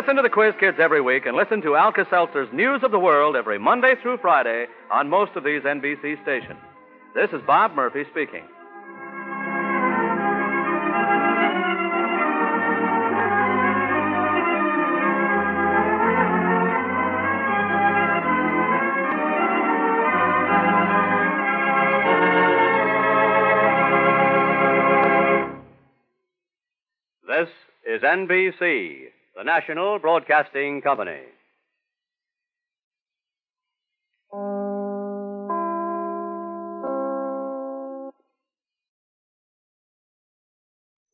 Listen 0.00 0.16
to 0.16 0.22
the 0.22 0.30
Quiz 0.30 0.54
Kids 0.58 0.78
every 0.80 1.02
week 1.02 1.26
and 1.26 1.36
listen 1.36 1.60
to 1.60 1.76
Alka 1.76 2.06
Seltzer's 2.06 2.50
News 2.54 2.80
of 2.82 2.90
the 2.90 2.98
World 2.98 3.36
every 3.36 3.58
Monday 3.58 3.92
through 4.00 4.16
Friday 4.16 4.64
on 4.90 5.10
most 5.10 5.32
of 5.36 5.44
these 5.44 5.60
NBC 5.60 6.22
stations. 6.22 6.58
This 7.14 7.28
is 7.34 7.42
Bob 7.46 7.74
Murphy 7.74 8.04
speaking. 8.10 8.44
This 27.28 27.50
is 27.86 28.00
NBC, 28.00 29.09
the 29.40 29.44
national 29.44 29.98
broadcasting 29.98 30.82
company. 30.82 31.18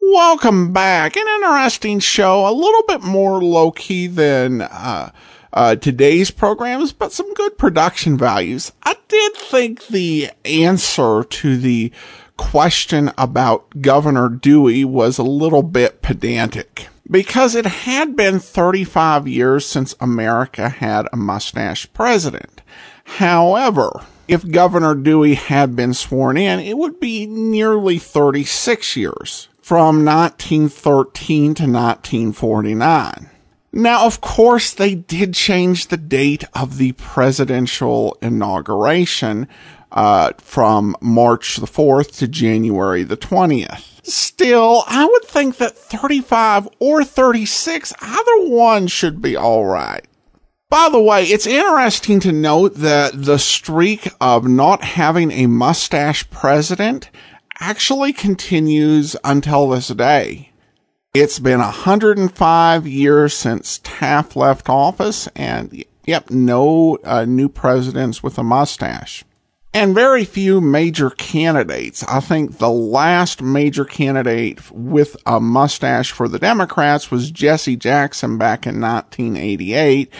Welcome 0.01 0.73
back. 0.73 1.17
An 1.17 1.29
interesting 1.37 2.01
show, 2.01 2.49
a 2.49 2.51
little 2.51 2.83
bit 2.89 3.03
more 3.05 3.41
low 3.41 3.71
key 3.71 4.09
than 4.09 4.63
uh, 4.63 5.13
uh, 5.53 5.77
today's 5.77 6.33
programs, 6.33 6.93
but 6.93 7.13
some 7.13 7.33
good 7.35 7.57
production 7.57 8.19
values. 8.19 8.73
I 8.83 8.97
did 9.07 9.35
think 9.37 9.87
the 9.87 10.31
answer 10.45 11.23
to 11.23 11.57
the 11.57 11.93
question 12.37 13.13
about 13.17 13.81
Governor 13.81 14.29
Dewey 14.29 14.85
was 14.85 15.17
a 15.17 15.23
little 15.23 15.63
bit 15.63 16.03
pedantic 16.03 16.89
because 17.11 17.55
it 17.55 17.67
had 17.67 18.17
been 18.17 18.39
35 18.39 19.29
years 19.29 19.67
since 19.67 19.95
America 20.01 20.69
had 20.69 21.07
a 21.13 21.17
mustache 21.17 21.87
president. 21.93 22.63
However, 23.05 24.03
if 24.29 24.51
Governor 24.51 24.95
Dewey 24.95 25.35
had 25.35 25.77
been 25.77 25.95
sworn 25.95 26.37
in, 26.37 26.59
it 26.59 26.77
would 26.77 26.99
be 26.99 27.27
nearly 27.27 27.99
36 27.99 28.97
years 28.97 29.49
from 29.61 30.05
1913 30.05 31.55
to 31.55 31.63
1949. 31.63 33.31
Now, 33.73 34.07
of 34.07 34.21
course, 34.21 34.73
they 34.73 34.95
did 34.95 35.35
change 35.35 35.89
the 35.89 35.99
date 35.99 36.45
of 36.55 36.79
the 36.79 36.93
presidential 36.93 38.17
inauguration 38.23 39.49
uh, 39.93 40.33
from 40.39 40.97
March 41.01 41.57
the 41.57 41.67
4th 41.67 42.17
to 42.19 42.29
January 42.29 43.03
the 43.03 43.17
20th. 43.17 44.01
Still, 44.05 44.85
I 44.87 45.05
would 45.05 45.25
think 45.25 45.57
that 45.57 45.77
35 45.77 46.69
or 46.79 47.05
36, 47.05 47.93
either 48.01 48.49
one 48.49 48.87
should 48.87 49.21
be 49.21 49.37
alright. 49.37 50.07
By 50.69 50.89
the 50.91 51.01
way, 51.01 51.25
it's 51.25 51.47
interesting 51.47 52.21
to 52.21 52.33
note 52.33 52.75
that 52.75 53.13
the 53.15 53.39
streak 53.39 54.09
of 54.21 54.47
not 54.47 54.83
having 54.83 55.31
a 55.31 55.47
mustache 55.47 56.29
president 56.31 57.11
actually 57.61 58.13
continues 58.13 59.17
until 59.25 59.69
this 59.69 59.89
day. 59.89 60.51
It's 61.15 61.39
been 61.39 61.61
105 61.61 62.87
years 62.87 63.33
since 63.33 63.81
Taft 63.83 64.37
left 64.37 64.69
office, 64.69 65.29
and 65.29 65.85
yep, 66.05 66.31
no 66.31 66.99
uh, 67.05 67.25
new 67.25 67.49
presidents 67.49 68.23
with 68.23 68.37
a 68.39 68.43
mustache. 68.43 69.25
And 69.77 69.95
very 69.95 70.25
few 70.25 70.63
major 70.63 71.11
candidates. 71.11 72.03
I 72.05 72.21
think 72.21 72.57
the 72.57 72.71
last 72.71 73.43
major 73.43 73.85
candidate 73.85 74.71
with 74.73 75.19
a 75.27 75.39
mustache 75.39 76.13
for 76.13 76.29
the 76.29 76.39
Democrats 76.39 77.11
was 77.11 77.31
Jesse 77.31 77.77
Jackson 77.77 78.39
back 78.39 78.67
in 78.67 78.81
1988. 78.81 80.11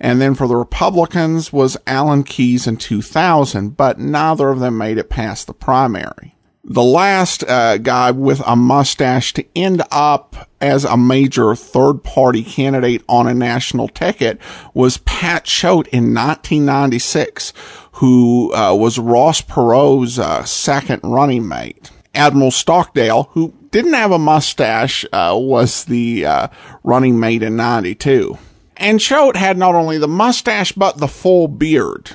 And 0.00 0.20
then 0.20 0.34
for 0.34 0.46
the 0.46 0.56
Republicans 0.56 1.50
was 1.50 1.78
Alan 1.86 2.24
Keyes 2.24 2.66
in 2.66 2.76
2000, 2.76 3.74
but 3.74 3.98
neither 3.98 4.50
of 4.50 4.60
them 4.60 4.76
made 4.76 4.98
it 4.98 5.08
past 5.08 5.46
the 5.46 5.54
primary 5.54 6.35
the 6.68 6.82
last 6.82 7.44
uh, 7.44 7.78
guy 7.78 8.10
with 8.10 8.42
a 8.44 8.56
mustache 8.56 9.32
to 9.34 9.44
end 9.54 9.82
up 9.92 10.48
as 10.60 10.84
a 10.84 10.96
major 10.96 11.54
third 11.54 12.02
party 12.02 12.42
candidate 12.42 13.04
on 13.08 13.28
a 13.28 13.34
national 13.34 13.86
ticket 13.88 14.40
was 14.74 14.98
Pat 14.98 15.44
Choate 15.44 15.86
in 15.88 16.12
1996, 16.12 17.52
who 17.92 18.52
uh, 18.52 18.74
was 18.74 18.98
Ross 18.98 19.40
Perot's 19.40 20.18
uh, 20.18 20.44
second 20.44 21.00
running 21.04 21.46
mate. 21.46 21.92
Admiral 22.14 22.50
Stockdale, 22.50 23.24
who 23.32 23.54
didn't 23.70 23.92
have 23.92 24.10
a 24.10 24.18
mustache, 24.18 25.04
uh, 25.12 25.36
was 25.38 25.84
the 25.84 26.26
uh, 26.26 26.48
running 26.82 27.20
mate 27.20 27.44
in 27.44 27.54
92. 27.54 28.36
And 28.76 28.98
Choate 28.98 29.36
had 29.36 29.56
not 29.56 29.76
only 29.76 29.98
the 29.98 30.08
mustache, 30.08 30.72
but 30.72 30.98
the 30.98 31.08
full 31.08 31.46
beard. 31.46 32.10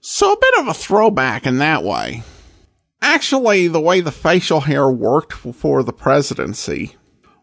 So 0.00 0.32
a 0.32 0.40
bit 0.40 0.58
of 0.58 0.68
a 0.68 0.74
throwback 0.74 1.46
in 1.46 1.58
that 1.58 1.84
way. 1.84 2.24
Actually, 3.02 3.66
the 3.66 3.80
way 3.80 4.00
the 4.00 4.12
facial 4.12 4.60
hair 4.60 4.88
worked 4.88 5.32
for 5.32 5.82
the 5.82 5.92
presidency 5.92 6.94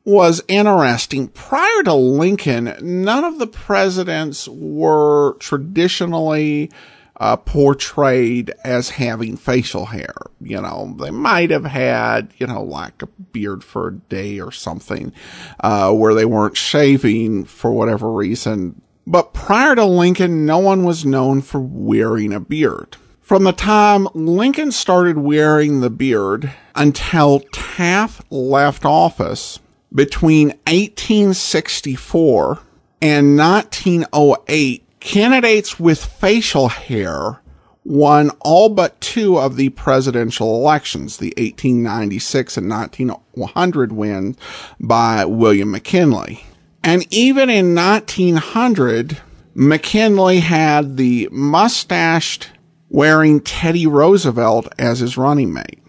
was 0.06 0.42
interesting. 0.48 1.28
Prior 1.28 1.84
to 1.84 1.94
Lincoln, 1.94 2.74
none 2.82 3.26
of 3.26 3.40
the 3.40 3.48
presidents 3.48 4.48
were 4.48 5.36
traditionally 5.40 6.72
uh, 7.18 7.36
portrayed 7.36 8.54
as 8.64 8.90
having 8.92 9.36
facial 9.36 9.88
hair. 9.88 10.16
You 10.40 10.62
know, 10.62 10.96
they 10.98 11.12
might 11.12 11.50
have 11.50 11.66
had, 11.66 12.34
you 12.38 12.48
know, 12.48 12.64
like 12.64 13.02
a 13.02 13.08
beard 13.08 13.62
for 13.62 13.90
a 13.90 13.96
day 13.96 14.40
or 14.40 14.54
something, 14.54 15.12
uh, 15.60 15.94
where 15.94 16.14
they 16.14 16.26
weren't 16.26 16.56
shaving 16.56 17.44
for 17.44 17.72
whatever 17.74 18.10
reason. 18.10 18.82
But 19.06 19.34
prior 19.34 19.76
to 19.76 19.86
Lincoln, 19.86 20.46
no 20.46 20.60
one 20.60 20.86
was 20.86 21.04
known 21.04 21.42
for 21.42 21.60
wearing 21.60 22.32
a 22.32 22.40
beard. 22.40 22.96
From 23.30 23.44
the 23.44 23.54
time 23.54 24.08
Lincoln 24.16 24.72
started 24.72 25.20
wearing 25.20 25.82
the 25.82 25.92
beard 25.92 26.52
until 26.74 27.42
Taft 27.52 28.24
left 28.32 28.86
office 28.86 29.60
between 29.94 30.48
1864 30.66 32.60
and 33.04 33.38
1908, 33.38 34.84
candidates 35.00 35.80
with 35.80 36.04
facial 36.04 36.70
hair 36.70 37.40
won 37.86 38.32
all 38.40 38.68
but 38.70 39.00
two 39.00 39.38
of 39.38 39.58
the 39.58 39.70
presidential 39.70 40.56
elections, 40.56 41.18
the 41.18 41.32
1896 41.38 42.58
and 42.58 42.68
1900 42.68 43.92
win 43.92 44.36
by 44.80 45.24
William 45.26 45.70
McKinley. 45.70 46.46
And 46.84 47.06
even 47.14 47.52
in 47.52 47.76
1900, 47.76 49.20
McKinley 49.54 50.40
had 50.40 50.98
the 50.98 51.30
mustached 51.32 52.50
wearing 52.90 53.42
Teddy 53.42 53.88
Roosevelt 53.88 54.68
as 54.78 55.00
his 55.00 55.18
running 55.18 55.54
mate. 55.54 55.82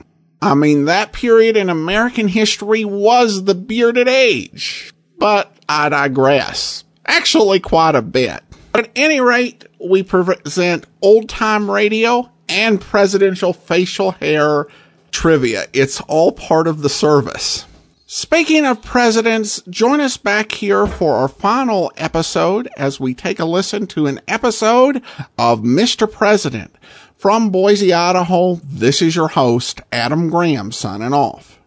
I 0.43 0.55
mean, 0.55 0.87
that 0.87 1.13
period 1.13 1.57
in 1.57 1.69
American 1.69 2.29
history 2.29 2.85
was 2.85 3.45
the 3.45 3.55
bearded 3.55 4.09
age. 4.09 4.93
But 5.19 5.55
I 5.69 5.91
digress. 5.91 6.85
Actually, 7.05 7.61
quite 7.61 7.95
a 7.95 8.03
bit. 8.03 8.43
At 8.75 8.91
any 8.97 9.21
rate, 9.21 9.65
we 9.85 10.03
present 10.03 10.87
old 11.03 11.29
time 11.29 11.71
radio 11.71 12.31
and 12.49 12.81
presidential 12.81 13.53
facial 13.53 14.13
hair 14.13 14.67
trivia. 15.11 15.67
It's 15.73 16.01
all 16.03 16.33
part 16.33 16.67
of 16.67 16.83
the 16.83 16.89
service. 16.89 17.67
Speaking 18.13 18.67
of 18.67 18.83
presidents, 18.83 19.63
join 19.71 20.01
us 20.01 20.17
back 20.17 20.51
here 20.51 20.89
for 20.89 21.15
our 21.15 21.29
final 21.29 21.93
episode 21.97 22.69
as 22.77 22.99
we 22.99 23.15
take 23.15 23.39
a 23.39 23.45
listen 23.45 23.87
to 23.87 24.09
an 24.09 24.21
episode 24.27 24.97
of 25.39 25.61
Mr. 25.61 26.11
President. 26.11 26.75
From 27.15 27.51
Boise, 27.51 27.93
Idaho, 27.93 28.57
this 28.65 29.01
is 29.01 29.15
your 29.15 29.29
host, 29.29 29.81
Adam 29.93 30.29
Graham, 30.29 30.73
signing 30.73 31.13
off. 31.13 31.60